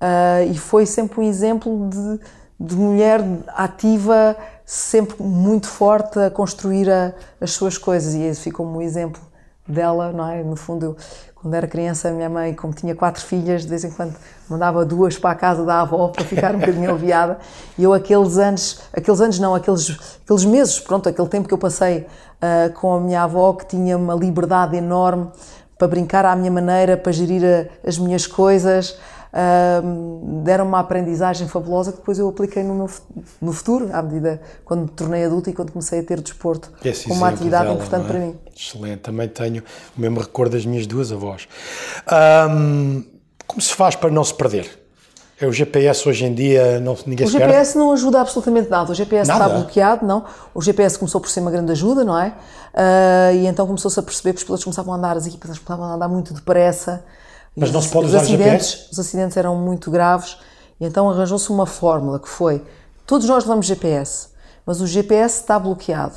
[0.00, 2.20] uh, e foi sempre um exemplo de,
[2.60, 8.66] de mulher ativa sempre muito forte a construir a, as suas coisas e esse ficou
[8.66, 9.20] um exemplo
[9.66, 10.42] dela, não é?
[10.42, 10.96] No fundo, eu,
[11.42, 14.14] quando era criança, a minha mãe, como tinha quatro filhas, de vez em quando
[14.48, 17.38] mandava duas para a casa da avó para ficar um bocadinho aliviada.
[17.76, 19.90] E eu, aqueles anos, aqueles anos não, aqueles,
[20.22, 23.96] aqueles meses, pronto, aquele tempo que eu passei uh, com a minha avó, que tinha
[23.96, 25.28] uma liberdade enorme
[25.76, 28.98] para brincar à minha maneira, para gerir a, as minhas coisas
[30.42, 32.90] deram uma aprendizagem fabulosa que depois eu apliquei no meu
[33.40, 37.08] no futuro, à medida quando me tornei adulta e quando comecei a ter desporto Esse
[37.08, 38.08] como uma atividade dela, importante é?
[38.08, 38.36] para mim.
[38.54, 39.62] Excelente, também tenho
[39.96, 41.48] o mesmo recordo das minhas duas avós.
[42.50, 43.04] Um,
[43.46, 44.82] como se faz para não se perder?
[45.40, 48.92] É o GPS hoje em dia, não, ninguém O GPS não ajuda absolutamente nada.
[48.92, 49.46] O GPS nada?
[49.46, 50.24] está bloqueado, não.
[50.54, 52.28] O GPS começou por ser uma grande ajuda, não é?
[52.72, 55.86] Uh, e então começou-se a perceber que os pilotos começavam a andar, as equipas começavam
[55.90, 57.02] a andar muito depressa
[57.56, 58.92] mas não se pode usar acidentes, GPS?
[58.92, 60.38] Os acidentes eram muito graves
[60.80, 62.64] e então arranjou-se uma fórmula que foi:
[63.06, 64.28] todos nós levamos GPS,
[64.64, 66.16] mas o GPS está bloqueado.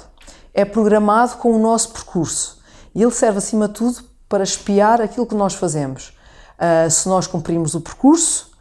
[0.53, 2.59] É programado com o nosso percurso
[2.93, 6.13] e ele serve acima de tudo para espiar aquilo que nós fazemos.
[6.55, 8.54] Uh, se nós cumprimos o percurso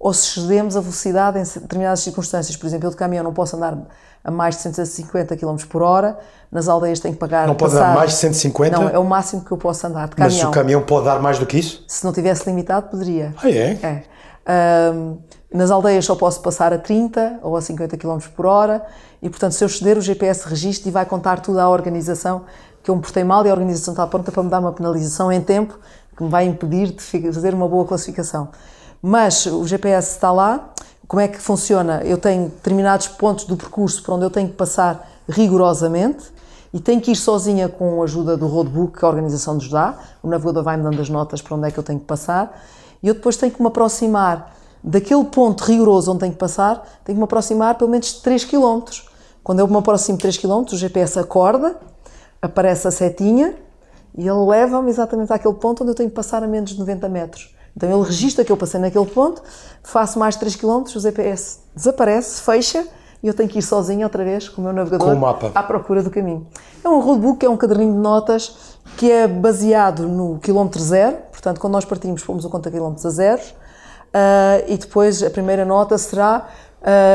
[0.00, 2.56] ou se excedemos a velocidade em determinadas circunstâncias.
[2.56, 3.76] Por exemplo, eu de caminhão não posso andar
[4.24, 6.18] a mais de 150 km por hora,
[6.50, 7.46] nas aldeias tenho que pagar.
[7.46, 8.78] Não pode dar mais de 150?
[8.78, 10.40] Não, é o máximo que eu posso andar de caminhão.
[10.40, 11.84] Mas o caminhão pode dar mais do que isso?
[11.86, 13.34] Se não tivesse limitado, poderia.
[13.42, 13.78] Ah, é?
[13.82, 14.92] É.
[14.92, 15.18] Um,
[15.52, 18.84] nas aldeias só posso passar a 30 ou a 50 km por hora
[19.20, 22.46] e, portanto, se eu ceder, o GPS registra e vai contar tudo à organização
[22.82, 25.30] que eu me portei mal e a organização está pronta para me dar uma penalização
[25.30, 25.78] em tempo
[26.16, 28.48] que me vai impedir de fazer uma boa classificação.
[29.02, 30.70] Mas o GPS está lá.
[31.08, 32.02] Como é que funciona?
[32.04, 36.24] Eu tenho determinados pontos do percurso por onde eu tenho que passar rigorosamente
[36.72, 39.98] e tenho que ir sozinha com a ajuda do roadbook que a organização nos dá.
[40.22, 42.62] O navegador vai-me dando as notas para onde é que eu tenho que passar
[43.02, 47.16] e eu depois tenho que me aproximar daquele ponto rigoroso onde tenho que passar, tenho
[47.16, 48.82] que me aproximar pelo menos 3 km.
[49.42, 51.76] Quando eu me aproximo de 3 km, o GPS acorda,
[52.40, 53.56] aparece a setinha
[54.16, 57.08] e ele leva-me exatamente àquele ponto onde eu tenho que passar a menos de 90
[57.08, 57.54] metros.
[57.76, 59.42] Então ele registra que eu passei naquele ponto,
[59.82, 62.86] faço mais 3 km, o GPS desaparece, fecha
[63.22, 65.52] e eu tenho que ir sozinho outra vez com o meu navegador o mapa.
[65.54, 66.46] à procura do caminho.
[66.82, 71.60] É um roadbook, é um caderninho de notas que é baseado no quilómetro zero, portanto,
[71.60, 75.96] quando nós partimos, fomos o conta quilómetros a zero, uh, e depois a primeira nota
[75.98, 76.48] será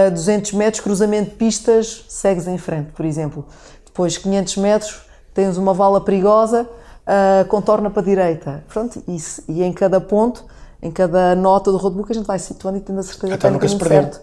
[0.08, 3.46] uh, 200 metros, cruzamento de pistas, segues em frente, por exemplo.
[3.86, 5.02] Depois 500 metros,
[5.34, 6.70] tens uma vala perigosa,
[7.06, 8.64] uh, contorna para a direita.
[8.68, 10.44] Pronto, e, e, em cada ponto,
[10.82, 13.48] em cada nota do roadbook, a gente vai situando e tendo a certeza Até que
[13.48, 14.22] está no caminho certo.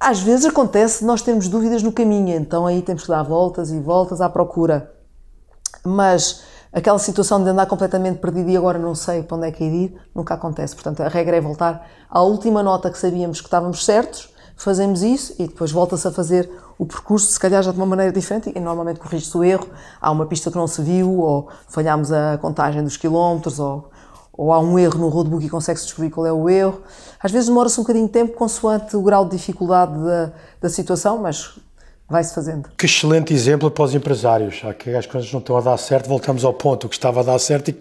[0.00, 3.80] Às vezes acontece nós temos dúvidas no caminho, então aí temos que dar voltas e
[3.80, 4.92] voltas à procura.
[5.84, 9.64] Mas aquela situação de andar completamente perdido e agora não sei para onde é que
[9.64, 10.74] é ir, nunca acontece.
[10.74, 15.34] Portanto, a regra é voltar à última nota que sabíamos que estávamos certos, fazemos isso
[15.38, 18.60] e depois volta-se a fazer o percurso, se calhar já de uma maneira diferente e
[18.60, 19.66] normalmente corrige-se o erro.
[20.00, 23.88] Há uma pista que não se viu, ou falhámos a contagem dos quilómetros, ou,
[24.32, 26.82] ou há um erro no roadbook e consegue-se descobrir qual é o erro.
[27.22, 31.18] Às vezes demora-se um bocadinho de tempo consoante o grau de dificuldade da, da situação,
[31.18, 31.58] mas
[32.08, 32.70] vai-se fazendo.
[32.76, 34.62] Que excelente exemplo para os empresários.
[34.64, 37.22] Há que as coisas não estão a dar certo, voltamos ao ponto que estava a
[37.22, 37.76] dar certo e,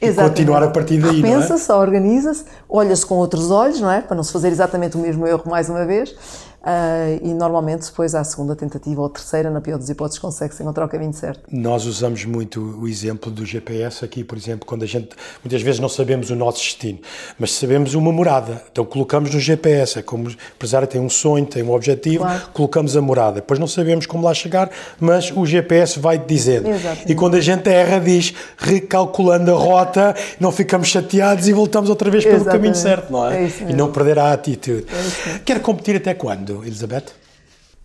[0.00, 1.20] e continuar a partir daí.
[1.20, 1.74] Pensa-se, é?
[1.74, 4.00] organiza-se, olha-se com outros olhos, não é?
[4.00, 6.14] Para não se fazer exatamente o mesmo erro mais uma vez
[6.62, 10.84] Uh, e normalmente depois à segunda tentativa ou terceira, na pior das hipóteses, consegue-se encontrar
[10.84, 11.42] o caminho certo.
[11.50, 15.08] Nós usamos muito o exemplo do GPS aqui, por exemplo, quando a gente
[15.42, 17.00] muitas vezes não sabemos o nosso destino,
[17.36, 21.44] mas sabemos uma morada, então colocamos no GPS, é como o empresário tem um sonho,
[21.44, 22.42] tem um objetivo, claro.
[22.52, 26.68] colocamos a morada, depois não sabemos como lá chegar, mas o GPS vai dizendo.
[26.68, 27.10] Exatamente.
[27.10, 32.08] E quando a gente erra, diz recalculando a rota, não ficamos chateados e voltamos outra
[32.08, 32.56] vez pelo Exatamente.
[32.56, 33.46] caminho certo, não é?
[33.46, 34.86] é e não perder a atitude.
[34.88, 36.51] É Quer competir até quando?
[36.64, 37.22] Elizabeth?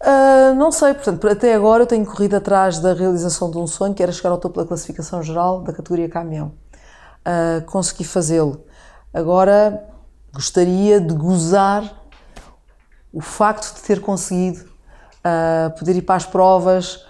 [0.02, 3.96] Uh, não sei, portanto, até agora eu tenho corrido atrás da realização de um sonho
[3.96, 6.54] que era chegar ao topo da classificação geral da categoria caminhão.
[7.26, 8.64] Uh, consegui fazê-lo.
[9.12, 9.84] Agora
[10.32, 11.84] gostaria de gozar
[13.12, 17.06] o facto de ter conseguido uh, poder ir para as provas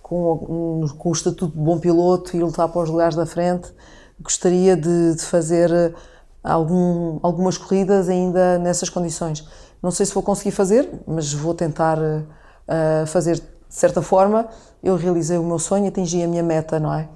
[0.00, 3.72] com, um, com, o estatuto de bom piloto e lutar para os lugares da frente.
[4.20, 5.94] Gostaria de, de fazer
[6.42, 9.44] algum, algumas corridas ainda nessas condições
[9.84, 14.48] não sei se vou conseguir fazer, mas vou tentar uh, fazer de certa forma.
[14.82, 17.06] Eu realizei o meu sonho, atingi a minha meta, não é?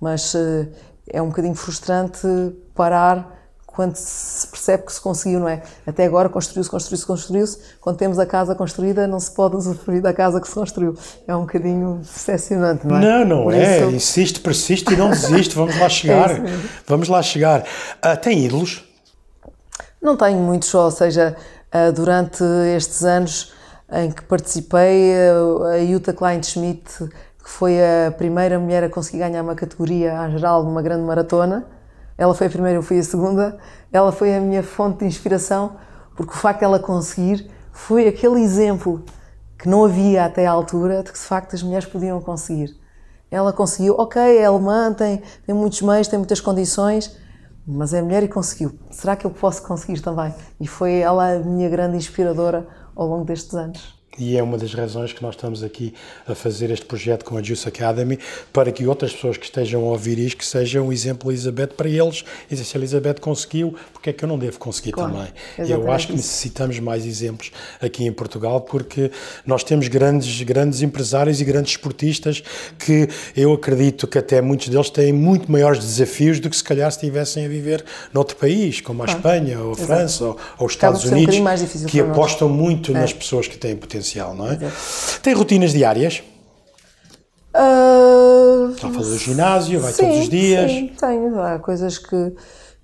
[0.00, 0.66] Mas uh,
[1.06, 2.26] é um bocadinho frustrante
[2.74, 3.30] parar
[3.66, 5.62] quando se percebe que se conseguiu, não é?
[5.86, 7.58] Até agora construiu-se, construiu-se, construiu-se.
[7.78, 10.96] Quando temos a casa construída, não se pode usufruir da casa que se construiu.
[11.26, 13.00] É um bocadinho decepcionante, não é?
[13.00, 13.80] Não, não Por é.
[13.80, 13.90] Isso...
[13.90, 15.54] Insiste, persiste e não desiste.
[15.54, 16.30] Vamos lá chegar.
[16.30, 16.42] É
[16.86, 17.64] Vamos lá chegar.
[18.02, 18.82] Uh, tem ídolos?
[20.00, 21.36] Não tenho muitos, ou seja,
[21.94, 22.42] durante
[22.76, 23.52] estes anos
[23.92, 25.12] em que participei,
[25.74, 27.08] a Jutta Kleinschmidt,
[27.42, 31.66] que foi a primeira mulher a conseguir ganhar uma categoria à geral numa grande maratona,
[32.16, 33.58] ela foi a primeira, eu fui a segunda,
[33.92, 35.76] ela foi a minha fonte de inspiração,
[36.16, 39.04] porque o facto de ela conseguir foi aquele exemplo
[39.58, 42.76] que não havia até à altura de que de facto as mulheres podiam conseguir.
[43.30, 47.16] Ela conseguiu, ok, é alemã, tem, tem muitos meios, tem muitas condições,
[47.66, 48.78] mas é mulher e conseguiu.
[48.90, 50.34] Será que eu posso conseguir também?
[50.60, 54.72] E foi ela a minha grande inspiradora ao longo destes anos e é uma das
[54.72, 55.92] razões que nós estamos aqui
[56.26, 58.18] a fazer este projeto com a Juice Academy,
[58.52, 61.88] para que outras pessoas que estejam a ouvir isto, que sejam um exemplo Elizabeth para
[61.88, 65.32] eles, e se a Elizabeth conseguiu, porque é que eu não devo conseguir claro, também?
[65.68, 67.50] Eu acho que necessitamos mais exemplos
[67.80, 69.10] aqui em Portugal, porque
[69.44, 72.42] nós temos grandes, grandes empresários e grandes esportistas
[72.78, 76.90] que eu acredito que até muitos deles têm muito maiores desafios do que se calhar
[76.90, 79.18] se estivessem a viver noutro país, como a claro.
[79.18, 82.94] Espanha, ou a França, ou, ou, os Estados Unidos, um que apostam muito é.
[82.94, 84.03] nas pessoas que têm potencial
[84.34, 84.54] não é?
[84.54, 85.20] Exato.
[85.22, 86.22] Tem rotinas diárias?
[87.54, 90.70] Uh, Uh, Já falou do ginásio, vai sim, todos os dias?
[90.70, 91.40] Sim, tenho.
[91.40, 92.30] Há coisas que,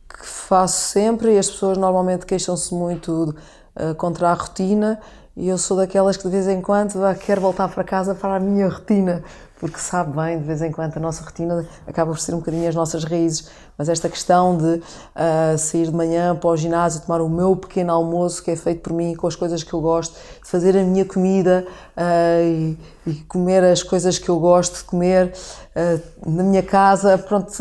[0.09, 3.35] que faço sempre e as pessoas normalmente queixam-se muito
[3.77, 5.01] uh, contra a rotina
[5.37, 8.37] e eu sou daquelas que de vez em quando ah, quero voltar para casa para
[8.37, 9.23] a minha rotina,
[9.61, 12.67] porque sabe bem, de vez em quando a nossa rotina acaba por ser um bocadinho
[12.67, 17.21] as nossas raízes, mas esta questão de uh, sair de manhã para o ginásio, tomar
[17.21, 20.15] o meu pequeno almoço que é feito por mim, com as coisas que eu gosto,
[20.15, 24.85] de fazer a minha comida uh, e, e, comer as coisas que eu gosto de
[24.85, 25.31] comer
[25.77, 27.53] uh, na minha casa, pronto,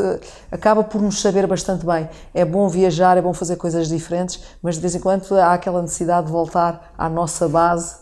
[0.50, 2.08] acaba por nos saber bastante bem.
[2.34, 5.82] É bom viajar, é bom fazer coisas diferentes, mas de vez em quando há aquela
[5.82, 7.98] necessidade de voltar à nossa base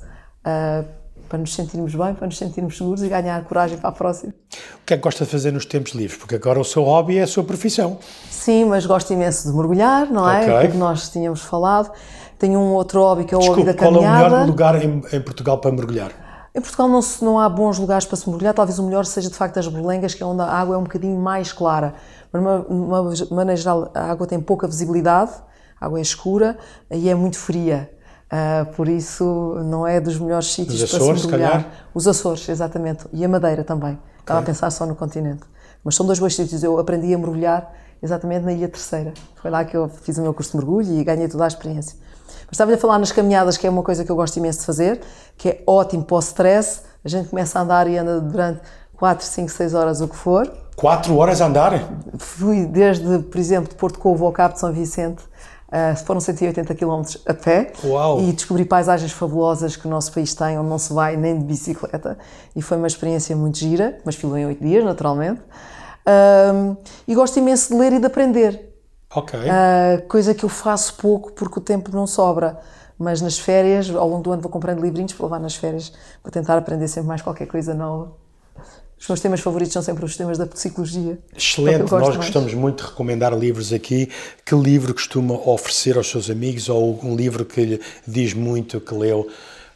[1.27, 4.33] para nos sentirmos bem, para nos sentirmos seguros e ganhar coragem para a próxima.
[4.81, 6.17] O que é que gosta de fazer nos tempos livres?
[6.17, 7.99] Porque agora o seu hobby é a sua profissão.
[8.29, 10.41] Sim, mas gosto imenso de mergulhar, não é?
[10.43, 10.71] Okay.
[10.71, 11.91] que nós tínhamos falado.
[12.39, 14.07] Tenho um outro hobby que é o Desculpe, hobby da caminhada.
[14.07, 16.11] qual é o melhor lugar em, em Portugal para mergulhar?
[16.57, 19.29] Em Portugal não, se, não há bons lugares para se mergulhar, talvez o melhor seja
[19.29, 21.93] de facto as berlengas, que é onde a água é um bocadinho mais clara.
[22.31, 25.31] Mas, de uma maneira geral, a água tem pouca visibilidade,
[25.79, 26.57] a água é escura
[26.89, 27.91] e é muito fria.
[28.27, 29.23] Uh, por isso,
[29.63, 31.65] não é dos melhores sítios Os para Açores, se mergulhar.
[31.93, 33.05] Os Açores, exatamente.
[33.13, 33.93] E a Madeira também.
[33.93, 34.19] Okay.
[34.19, 35.43] Estava a pensar só no continente.
[35.83, 36.61] Mas são dois bons sítios.
[36.61, 37.73] Eu aprendi a mergulhar
[38.03, 39.13] exatamente na Ilha Terceira.
[39.41, 41.97] Foi lá que eu fiz o meu curso de mergulho e ganhei toda a experiência.
[42.27, 44.65] Mas estava a falar nas caminhadas, que é uma coisa que eu gosto imenso de
[44.65, 45.01] fazer,
[45.37, 46.81] que é ótimo para o stress.
[47.03, 48.61] A gente começa a andar e anda durante
[48.97, 50.51] 4, 5, 6 horas, o que for.
[50.75, 51.81] 4 horas a andar?
[52.17, 55.23] Fui desde, por exemplo, de Porto Covo ao Cabo de São Vicente
[55.67, 58.21] Uh, foram 180 km a pé Uau.
[58.21, 61.43] e descobri paisagens fabulosas que o nosso país tem, onde não se vai nem de
[61.43, 62.17] bicicleta.
[62.55, 65.41] E foi uma experiência muito gira, mas filo em 8 dias, naturalmente.
[66.07, 68.73] Uh, e gosto imenso de ler e de aprender.
[69.13, 69.37] Ok.
[69.37, 72.59] Uh, coisa que eu faço pouco porque o tempo não sobra.
[72.97, 75.93] Mas nas férias, ao longo do ano, vou comprando livrinhos para levar nas férias,
[76.23, 78.11] para tentar aprender sempre mais qualquer coisa nova.
[78.99, 81.19] Os meus temas favoritos são sempre os temas da psicologia.
[81.35, 82.17] Excelente, nós mais.
[82.17, 84.09] gostamos muito de recomendar livros aqui.
[84.43, 88.93] Que livro costuma oferecer aos seus amigos ou um livro que lhe diz muito que
[88.93, 89.27] leu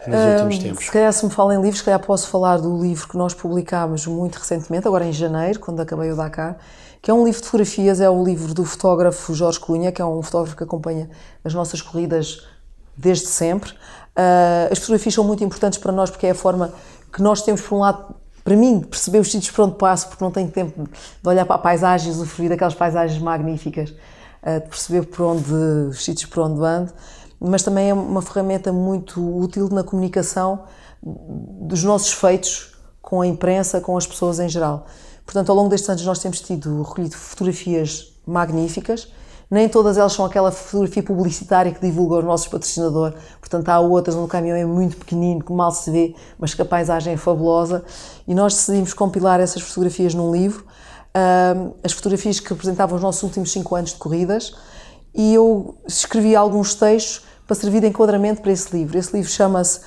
[0.07, 0.85] nos um, últimos tempos?
[0.85, 3.33] Se calhar, se me falam em livros, se calhar posso falar do livro que nós
[3.33, 6.57] publicámos muito recentemente, agora em janeiro, quando acabei o Dakar,
[6.99, 10.05] que é um livro de fotografias, é o livro do fotógrafo Jorge Cunha, que é
[10.05, 11.09] um fotógrafo que acompanha
[11.43, 12.43] as nossas corridas
[12.97, 13.71] desde sempre.
[13.71, 16.73] Uh, as fotografias são muito importantes para nós porque é a forma
[17.13, 20.23] que nós temos, por um lado, para mim, perceber os sítios por onde passo, porque
[20.23, 23.93] não tenho tempo de olhar para a paisagem, usufruir daquelas paisagens magníficas,
[24.41, 26.91] eh, de perceber por onde, os sítios por onde ando,
[27.39, 30.63] mas também é uma ferramenta muito útil na comunicação
[31.03, 34.85] dos nossos feitos com a imprensa, com as pessoas em geral.
[35.25, 39.07] Portanto, ao longo destes anos nós temos tido recolhido fotografias magníficas,
[39.51, 43.13] nem todas elas são aquela fotografia publicitária que divulga o nosso patrocinador.
[43.37, 46.61] Portanto, há outras onde o caminhão é muito pequenino, que mal se vê, mas que
[46.61, 47.83] a paisagem é fabulosa.
[48.25, 50.65] E nós decidimos compilar essas fotografias num livro.
[51.83, 54.55] as fotografias que representavam os nossos últimos cinco anos de corridas.
[55.13, 58.97] E eu escrevi alguns textos para servir de enquadramento para esse livro.
[58.97, 59.81] Esse livro chama-se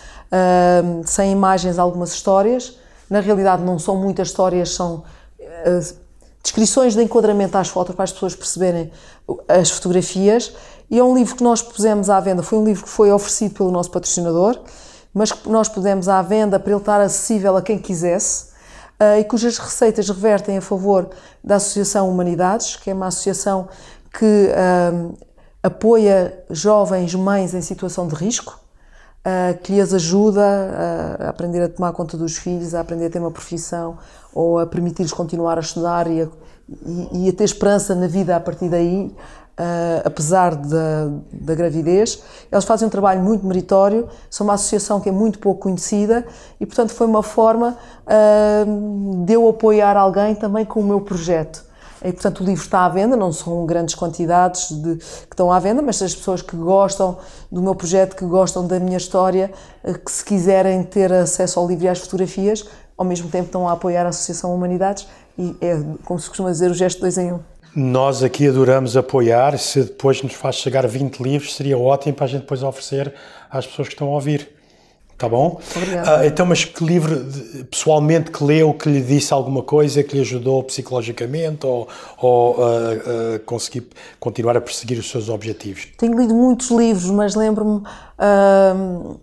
[1.06, 2.78] Sem Imagens, Algumas Histórias.
[3.08, 5.04] Na realidade, não são muitas histórias, são
[5.40, 6.03] uh,
[6.44, 8.92] descrições de enquadramento às fotos para as pessoas perceberem
[9.48, 10.52] as fotografias.
[10.90, 12.42] E é um livro que nós pusemos à venda.
[12.42, 14.60] Foi um livro que foi oferecido pelo nosso patrocinador,
[15.12, 18.48] mas que nós pusemos à venda para ele estar acessível a quem quisesse
[19.00, 21.08] uh, e cujas receitas revertem a favor
[21.42, 23.66] da Associação Humanidades, que é uma associação
[24.12, 25.16] que uh,
[25.62, 28.60] apoia jovens mães em situação de risco.
[29.26, 30.42] Uh, que lhes ajuda
[31.18, 33.96] a aprender a tomar conta dos filhos, a aprender a ter uma profissão
[34.34, 36.28] ou a permitir-lhes continuar a estudar e a,
[36.84, 39.14] e, e a ter esperança na vida a partir daí,
[39.54, 42.20] Uh, apesar da, da, gravidez.
[42.50, 46.26] Eles fazem um trabalho muito meritório, são uma associação que é muito pouco conhecida
[46.58, 51.64] e, portanto, foi uma forma uh, de eu apoiar alguém também com o meu projeto.
[52.04, 55.60] E, portanto, o livro está à venda, não são grandes quantidades de, que estão à
[55.60, 57.16] venda, mas as pessoas que gostam
[57.48, 59.52] do meu projeto, que gostam da minha história,
[59.84, 63.68] uh, que se quiserem ter acesso ao livro e às fotografias, ao mesmo tempo estão
[63.68, 65.06] a apoiar a Associação Humanidades
[65.38, 67.40] e é, como se costuma dizer, o gesto dois em um.
[67.74, 69.58] Nós aqui adoramos apoiar.
[69.58, 73.12] Se depois nos faz chegar 20 livros, seria ótimo para a gente depois oferecer
[73.50, 74.48] às pessoas que estão a ouvir.
[75.16, 75.60] Tá bom?
[75.76, 76.22] Obrigada.
[76.22, 77.24] Uh, então, mas que livro
[77.70, 81.86] pessoalmente que leu, que lhe disse alguma coisa, que lhe ajudou psicologicamente ou,
[82.18, 83.86] ou uh, uh, conseguir
[84.18, 85.86] continuar a perseguir os seus objetivos?
[85.96, 87.82] Tenho lido muitos livros, mas lembro-me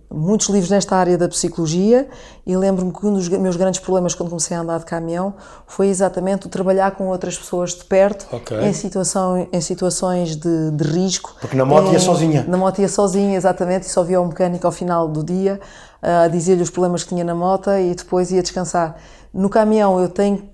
[0.09, 2.07] muitos livros nesta área da psicologia
[2.45, 5.35] e lembro-me que um dos meus grandes problemas quando comecei a andar de caminhão
[5.67, 8.61] foi exatamente o trabalhar com outras pessoas de perto okay.
[8.61, 11.35] em, situação, em situações de, de risco.
[11.39, 12.45] Porque na moto ia sozinha.
[12.47, 15.59] Na moto ia sozinha, exatamente, e só via o mecânico ao final do dia
[16.01, 18.97] a dizer-lhe os problemas que tinha na moto e depois ia descansar.
[19.31, 20.49] No caminhão eu tenho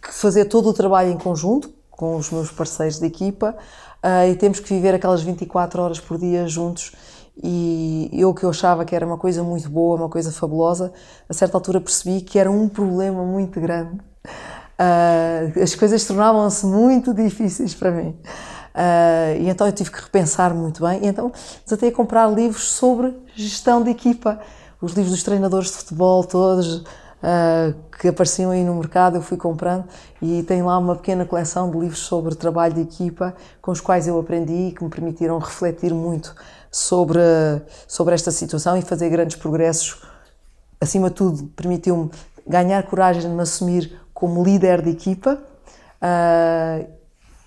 [0.00, 3.54] que fazer todo o trabalho em conjunto com os meus parceiros de equipa
[4.02, 6.92] uh, e temos que viver aquelas 24 horas por dia juntos
[7.42, 10.92] e eu que eu achava que era uma coisa muito boa, uma coisa fabulosa,
[11.28, 13.98] a certa altura percebi que era um problema muito grande.
[14.78, 18.16] Uh, as coisas tornavam-se muito difíceis para mim.
[18.74, 21.04] Uh, e então eu tive que repensar muito bem.
[21.04, 21.32] E então
[21.64, 24.40] desatei a comprar livros sobre gestão de equipa.
[24.80, 29.36] Os livros dos treinadores de futebol, todos uh, que apareciam aí no mercado, eu fui
[29.36, 29.84] comprando.
[30.20, 34.08] E tem lá uma pequena coleção de livros sobre trabalho de equipa, com os quais
[34.08, 36.34] eu aprendi e que me permitiram refletir muito
[36.72, 37.20] sobre,
[37.86, 40.00] sobre esta situação e fazer grandes progressos.
[40.80, 42.10] Acima de tudo, permitiu-me
[42.48, 45.38] ganhar coragem de me assumir como líder de equipa
[46.02, 46.88] uh,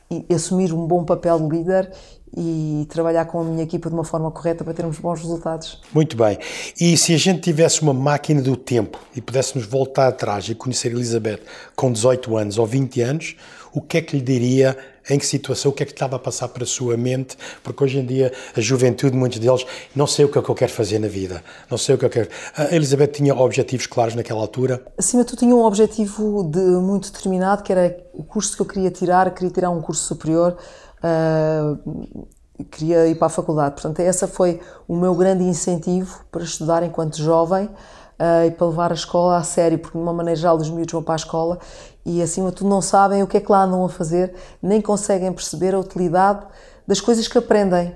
[0.10, 1.92] e assumir um bom papel de líder
[2.38, 5.82] e trabalhar com a minha equipa de uma forma correta para termos bons resultados.
[5.94, 6.38] Muito bem.
[6.80, 10.92] E se a gente tivesse uma máquina do tempo e pudéssemos voltar atrás e conhecer
[10.92, 11.40] Elizabeth
[11.76, 13.36] com 18 anos ou 20 anos,
[13.76, 16.20] o que é que lhe diria em que situação, o que é que estava a
[16.20, 20.26] passar para a sua mente, porque hoje em dia a juventude, muitos deles, não sei
[20.26, 22.30] o que é que eu quero fazer na vida, não sei o que eu quero.
[22.56, 24.84] A Elizabeth tinha objetivos claros naquela altura?
[24.98, 28.66] Acima de tudo, tinha um objetivo de, muito determinado, que era o curso que eu
[28.66, 30.58] queria tirar, queria tirar um curso superior,
[31.04, 32.28] uh,
[32.72, 33.76] queria ir para a faculdade.
[33.76, 38.92] Portanto, esse foi o meu grande incentivo para estudar enquanto jovem uh, e para levar
[38.92, 41.60] a escola a sério, porque de uma maneira geral os miúdos vão para a escola
[42.06, 44.80] e acima de tudo não sabem o que é que lá andam a fazer, nem
[44.82, 46.46] conseguem perceber a utilidade
[46.88, 47.94] das coisas que aprendem.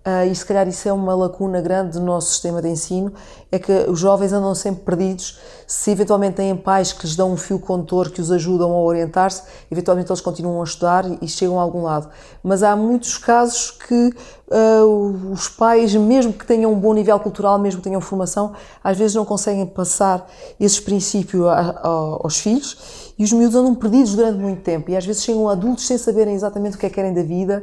[0.00, 3.12] Uh, e se calhar isso é uma lacuna grande do nosso sistema de ensino,
[3.52, 5.38] é que os jovens andam sempre perdidos.
[5.66, 9.42] Se eventualmente têm pais que lhes dão um fio condutor que os ajudam a orientar-se,
[9.70, 12.08] eventualmente eles continuam a estudar e chegam a algum lado.
[12.42, 14.14] Mas há muitos casos que
[14.48, 18.96] uh, os pais, mesmo que tenham um bom nível cultural, mesmo que tenham formação, às
[18.96, 20.26] vezes não conseguem passar
[20.58, 21.88] esses princípios a, a,
[22.22, 25.86] aos filhos e os miúdos andam perdidos durante muito tempo e às vezes chegam adultos
[25.86, 27.62] sem saberem exatamente o que é que querem da vida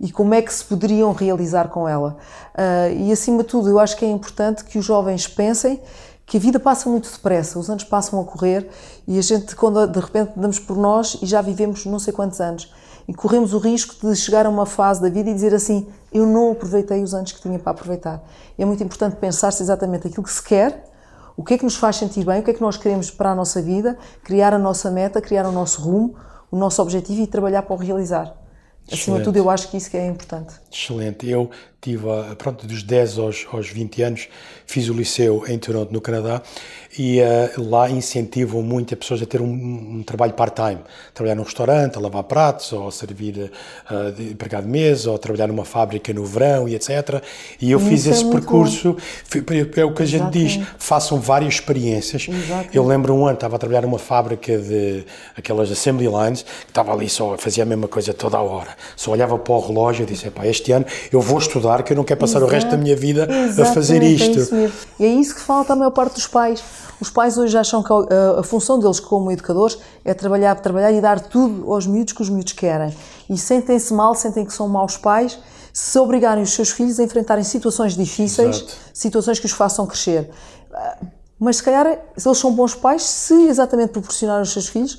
[0.00, 2.16] e como é que se poderiam realizar com ela.
[2.52, 5.80] Uh, e acima de tudo, eu acho que é importante que os jovens pensem
[6.26, 8.68] que a vida passa muito depressa, os anos passam a correr
[9.06, 12.40] e a gente, quando de repente damos por nós e já vivemos não sei quantos
[12.40, 12.68] anos,
[13.06, 16.26] e corremos o risco de chegar a uma fase da vida e dizer assim: eu
[16.26, 18.20] não aproveitei os anos que tinha para aproveitar.
[18.58, 20.85] E é muito importante pensar-se exatamente aquilo que se quer,
[21.36, 23.32] o que é que nos faz sentir bem, o que é que nós queremos para
[23.32, 26.16] a nossa vida, criar a nossa meta, criar o nosso rumo,
[26.50, 28.34] o nosso objetivo e trabalhar para o realizar.
[28.90, 30.54] Acima de tudo, eu acho que isso que é importante.
[30.72, 31.28] Excelente.
[31.28, 31.50] Eu
[31.86, 32.04] tive,
[32.36, 34.28] pronto, dos 10 aos, aos 20 anos,
[34.66, 36.42] fiz o liceu em Toronto, no Canadá,
[36.98, 39.46] e uh, lá incentivam muito as pessoas a ter um,
[39.98, 40.78] um trabalho part-time.
[41.14, 43.52] Trabalhar num restaurante, a lavar pratos, ou servir
[43.90, 47.22] uh, de empregado de mesa, ou trabalhar numa fábrica no verão e etc.
[47.60, 48.96] E eu fiz esse é percurso,
[49.76, 52.26] é o que a gente diz, façam várias experiências.
[52.28, 52.76] Exatamente.
[52.76, 55.04] Eu lembro um ano, estava a trabalhar numa fábrica de
[55.36, 58.74] aquelas assembly lines, que estava ali só, fazia a mesma coisa toda a hora.
[58.96, 62.04] Só olhava para o relógio e disse, este ano eu vou estudar, que eu não
[62.04, 62.50] quero passar Exato.
[62.50, 64.54] o resto da minha vida Exatamente, a fazer é isto.
[64.54, 64.70] É
[65.00, 66.62] e é isso que falta a maior parte dos pais.
[67.00, 71.00] Os pais hoje acham que a, a, função deles como educadores é trabalhar, trabalhar e
[71.00, 72.94] dar tudo aos miúdos que os miúdos querem.
[73.28, 75.38] E sentem-se mal, sentem que são maus pais,
[75.72, 78.72] se obrigarem os seus filhos a enfrentarem situações difíceis, Exato.
[78.94, 80.30] situações que os façam crescer.
[81.38, 84.98] Mas se calhar eles são bons pais se exatamente proporcionar aos seus filhos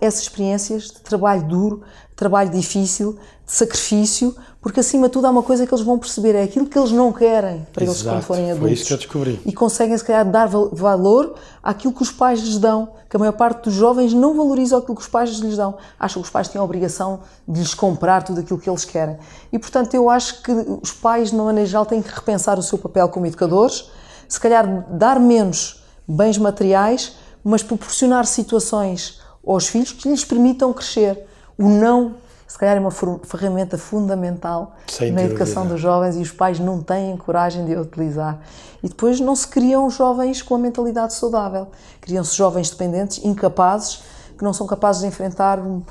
[0.00, 1.82] essas experiências de trabalho duro,
[2.16, 3.12] trabalho difícil,
[3.46, 6.66] de sacrifício, porque acima de tudo há uma coisa que eles vão perceber, é aquilo
[6.66, 8.60] que eles não querem para Exato, eles quando forem adultos.
[8.60, 9.40] Foi isso que eu descobri.
[9.46, 13.32] E conseguem se calhar dar valor àquilo que os pais lhes dão, que a maior
[13.32, 15.76] parte dos jovens não valoriza aquilo que os pais lhes dão.
[15.98, 19.16] Acham que os pais têm a obrigação de lhes comprar tudo aquilo que eles querem.
[19.52, 20.52] E portanto eu acho que
[20.82, 23.88] os pais, de uma maneira geral, têm que repensar o seu papel como educadores,
[24.28, 27.12] se calhar dar menos bens materiais,
[27.44, 31.26] mas proporcionar situações aos filhos que lhes permitam crescer.
[31.56, 32.16] O não
[32.48, 35.34] se calhar é uma ferramenta fundamental Sem na dúvida.
[35.34, 38.40] educação dos jovens e os pais não têm coragem de a utilizar.
[38.82, 41.68] E depois não se criam jovens com a mentalidade saudável.
[42.00, 44.02] Criam-se jovens dependentes, incapazes,
[44.36, 45.82] que não são capazes de enfrentar um,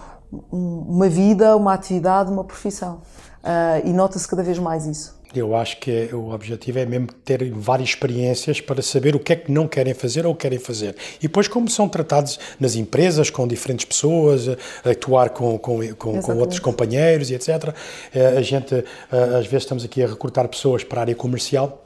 [0.51, 3.01] um, uma vida, uma atividade, uma profissão.
[3.43, 5.16] Uh, e nota-se cada vez mais isso.
[5.35, 9.33] Eu acho que é, o objetivo é mesmo ter várias experiências para saber o que
[9.33, 10.95] é que não querem fazer ou querem fazer.
[11.17, 14.47] E depois, como são tratados nas empresas, com diferentes pessoas,
[14.85, 17.73] atuar com, com, com, com outros companheiros e etc.
[18.13, 21.83] Eh, a gente, eh, às vezes, estamos aqui a recrutar pessoas para a área comercial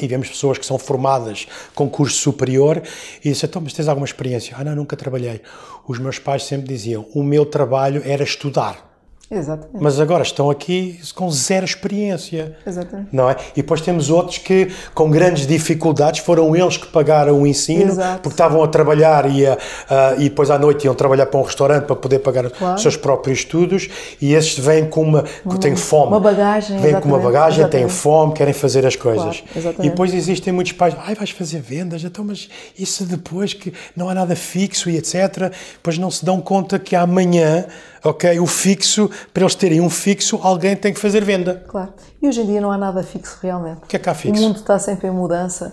[0.00, 2.82] e vemos pessoas que são formadas com curso superior
[3.24, 4.54] e dizem, então, mas tens alguma experiência?
[4.56, 5.40] Ah, não, nunca trabalhei.
[5.86, 8.87] Os meus pais sempre diziam, o meu trabalho era estudar.
[9.30, 9.76] Exatamente.
[9.82, 12.56] Mas agora estão aqui com zero experiência.
[12.66, 13.08] Exatamente.
[13.12, 13.36] Não é?
[13.52, 18.22] E depois temos outros que, com grandes dificuldades, foram eles que pagaram o ensino, Exato.
[18.22, 19.58] porque estavam a trabalhar e, a-
[19.90, 22.76] a- e depois à noite iam trabalhar para um restaurante para poder pagar Claro.
[22.76, 23.88] os seus próprios estudos.
[24.20, 25.22] E esses vêm com uma.
[25.22, 26.06] que têm fome.
[26.12, 27.92] uma bagagem, Vêm com uma exatamente, bagagem, têm exatamente.
[28.00, 29.22] fome, querem fazer as coisas.
[29.40, 29.86] Claro, exatamente.
[29.86, 30.94] e depois existem muitos pais.
[31.04, 32.48] Ai, vais fazer vendas, então, mas
[32.78, 35.52] isso depois que não há nada fixo e etc.
[35.74, 37.66] Depois não se dão conta que amanhã,
[38.04, 41.64] ok, o fixo, para eles terem um fixo, alguém tem que fazer venda.
[41.68, 41.92] Claro.
[42.20, 43.78] E hoje em dia não há nada fixo realmente.
[43.84, 44.40] O que é que há fixo?
[44.40, 45.72] O mundo está sempre em mudança.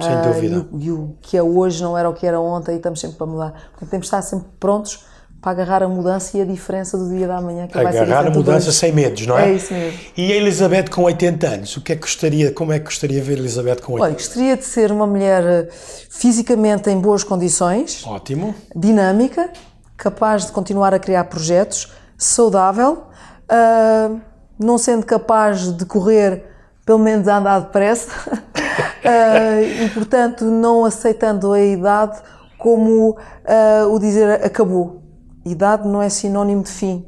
[0.00, 0.66] Sem Ah, dúvida.
[0.74, 3.16] E, e o que é hoje não era o que era ontem e estamos sempre
[3.16, 3.50] para mudar.
[3.70, 5.04] Portanto, temos de estar sempre prontos
[5.40, 7.66] para agarrar a mudança e a diferença do dia da manhã.
[7.66, 9.50] Que vai ser Agarrar a mudança sem medos, não é?
[9.50, 9.98] É isso mesmo.
[10.16, 13.20] E a Elizabeth com 80 anos, o que é que gostaria, como é que gostaria
[13.20, 15.68] de ver a Elizabeth com 80 Olha, gostaria de ser uma mulher
[16.10, 18.54] fisicamente em boas condições, Ótimo.
[18.74, 19.50] dinâmica,
[19.96, 23.04] capaz de continuar a criar projetos, saudável,
[23.48, 24.16] ah,
[24.58, 26.44] não sendo capaz de correr,
[26.84, 28.10] pelo menos a andar depressa,
[29.04, 32.20] Ah, e portanto não aceitando a idade
[32.58, 35.02] como ah, o dizer acabou.
[35.44, 37.06] Idade não é sinónimo de fim.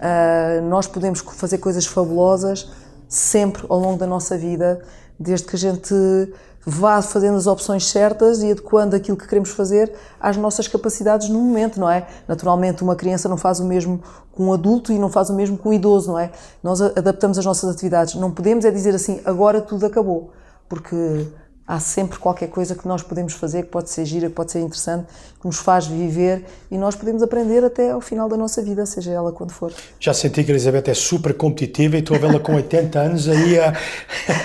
[0.00, 2.70] Ah, nós podemos fazer coisas fabulosas
[3.08, 4.80] sempre ao longo da nossa vida,
[5.18, 5.94] desde que a gente
[6.64, 11.38] vá fazendo as opções certas e adequando aquilo que queremos fazer às nossas capacidades no
[11.40, 12.06] momento, não é?
[12.28, 14.02] Naturalmente, uma criança não faz o mesmo
[14.32, 16.30] com um adulto e não faz o mesmo com um idoso, não é?
[16.62, 18.14] Nós adaptamos as nossas atividades.
[18.14, 20.32] Não podemos é dizer assim, agora tudo acabou,
[20.68, 21.26] porque
[21.70, 24.58] há sempre qualquer coisa que nós podemos fazer, que pode ser gira, que pode ser
[24.58, 25.06] interessante,
[25.40, 29.12] que nos faz viver e nós podemos aprender até ao final da nossa vida, seja
[29.12, 29.72] ela quando for.
[30.00, 33.28] Já senti que a Elizabeth é super competitiva e estou a vê-la com 80 anos
[33.28, 33.72] aí a,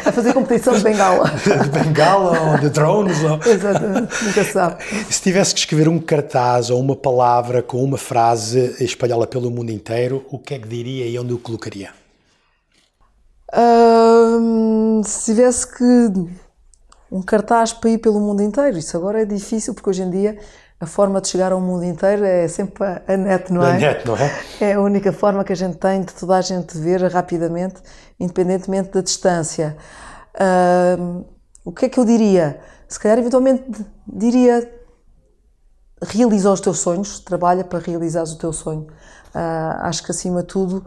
[0.06, 1.32] A fazer competição de bengala.
[1.64, 3.18] de bengala ou de drones.
[3.24, 3.40] Ou...
[3.52, 4.84] Exatamente, nunca se sabe.
[5.10, 9.50] Se tivesse que escrever um cartaz ou uma palavra com uma frase e espalhá-la pelo
[9.50, 11.90] mundo inteiro, o que é que diria e onde o colocaria?
[13.58, 16.45] Hum, se tivesse que
[17.12, 20.38] um cartaz para ir pelo mundo inteiro, isso agora é difícil porque hoje em dia
[20.80, 23.74] a forma de chegar ao mundo inteiro é sempre a- a net, não é?
[23.74, 24.32] Na net, não é?
[24.60, 27.76] É a única forma que a gente tem de toda a gente ver rapidamente,
[28.20, 29.78] independentemente da distância.
[30.99, 31.24] Hum,
[31.64, 32.60] o que é que eu diria?
[32.88, 33.64] Se calhar, eventualmente,
[34.06, 34.70] diria
[36.01, 38.88] realiza os teus sonhos, trabalha para realizar o teu sonho.
[39.34, 40.86] Ah, acho que acima de tudo,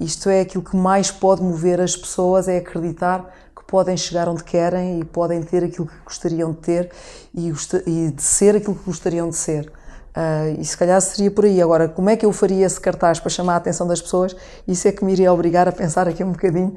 [0.00, 3.30] isto é aquilo que mais pode mover as pessoas, é acreditar
[3.68, 6.90] podem chegar onde querem e podem ter aquilo que gostariam de ter
[7.34, 7.52] e,
[7.86, 9.70] e de ser aquilo que gostariam de ser.
[10.14, 11.60] Ah, e se calhar seria por aí.
[11.60, 14.34] Agora, como é que eu faria esse cartaz para chamar a atenção das pessoas?
[14.66, 16.74] Isso é que me iria obrigar a pensar aqui um bocadinho,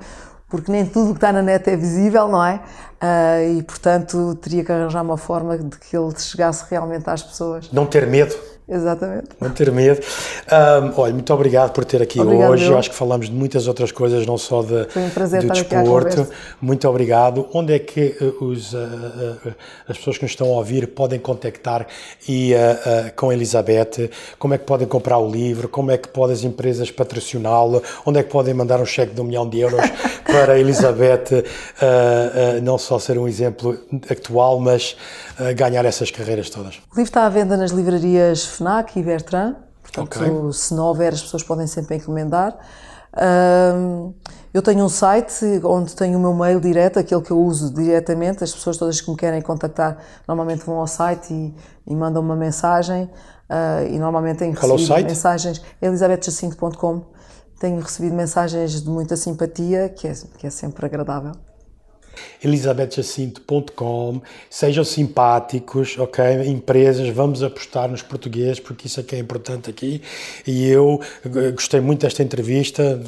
[0.49, 2.61] porque nem tudo o que está na net é visível, não é?
[2.99, 7.71] Ah, e portanto teria que arranjar uma forma de que ele chegasse realmente às pessoas.
[7.71, 8.35] Não ter medo.
[8.71, 9.27] Exatamente.
[9.41, 9.99] Não ter medo.
[10.49, 12.65] Ahm, olha, muito obrigado por ter aqui Obrigado, hoje.
[12.65, 12.77] eu.
[12.77, 16.25] Acho que falamos de muitas outras coisas, não só de, Foi um prazer do desporto.
[16.61, 17.49] Muito obrigado.
[17.53, 18.79] Onde é que eh, os, ah,
[19.45, 19.49] ah,
[19.89, 21.85] as pessoas que nos estão a ouvir podem contactar
[22.29, 24.09] e, ah, com a Elizabeth?
[24.39, 25.67] Como é que podem comprar o livro?
[25.67, 27.83] Como é que podem as empresas patrociná-lo?
[28.05, 29.81] Onde é que podem mandar um cheque de um milhão de euros
[30.25, 31.43] para a Elizabeth
[32.63, 33.77] não só ser um exemplo
[34.09, 34.95] atual, mas
[35.41, 36.75] ah, ganhar essas carreiras todas?
[36.75, 40.53] O livro está à venda nas livrarias FNAC e Bertrand, portanto, Ok.
[40.53, 42.57] se não houver, as pessoas podem sempre encomendar.
[43.13, 44.13] Ahm,
[44.53, 48.43] eu tenho um site onde tenho o meu mail direto, aquele que eu uso diretamente.
[48.43, 51.53] As pessoas todas que me querem contactar normalmente vão ao site e,
[51.87, 53.09] e mandam uma mensagem.
[53.49, 55.61] ah, e normalmente tenho Qual é recebido mensagens.
[55.81, 57.01] elisabethjacinto.com.
[57.59, 61.33] Tenho recebido mensagens de muita simpatia, que é, que é sempre agradável.
[62.43, 66.23] elisabethjacinto.com sejam simpáticos, ok?
[66.45, 70.01] Empresas, vamos apostar nos portugueses porque isso é que é importante aqui
[70.45, 72.99] e eu eh, gostei muito desta entrevista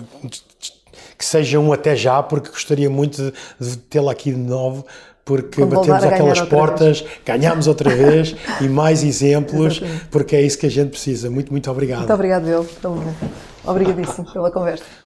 [1.18, 4.86] que seja um até já porque gostaria muito de, de tê-la aqui de novo
[5.26, 9.82] porque voltar batemos aquelas portas, ganhamos outra vez e mais exemplos
[10.12, 11.30] porque é isso que a gente precisa.
[11.30, 11.99] Muito, muito obrigado.
[11.99, 12.68] Muito obrigado, eu.
[13.66, 15.03] Obrigadíssimo pela conversa.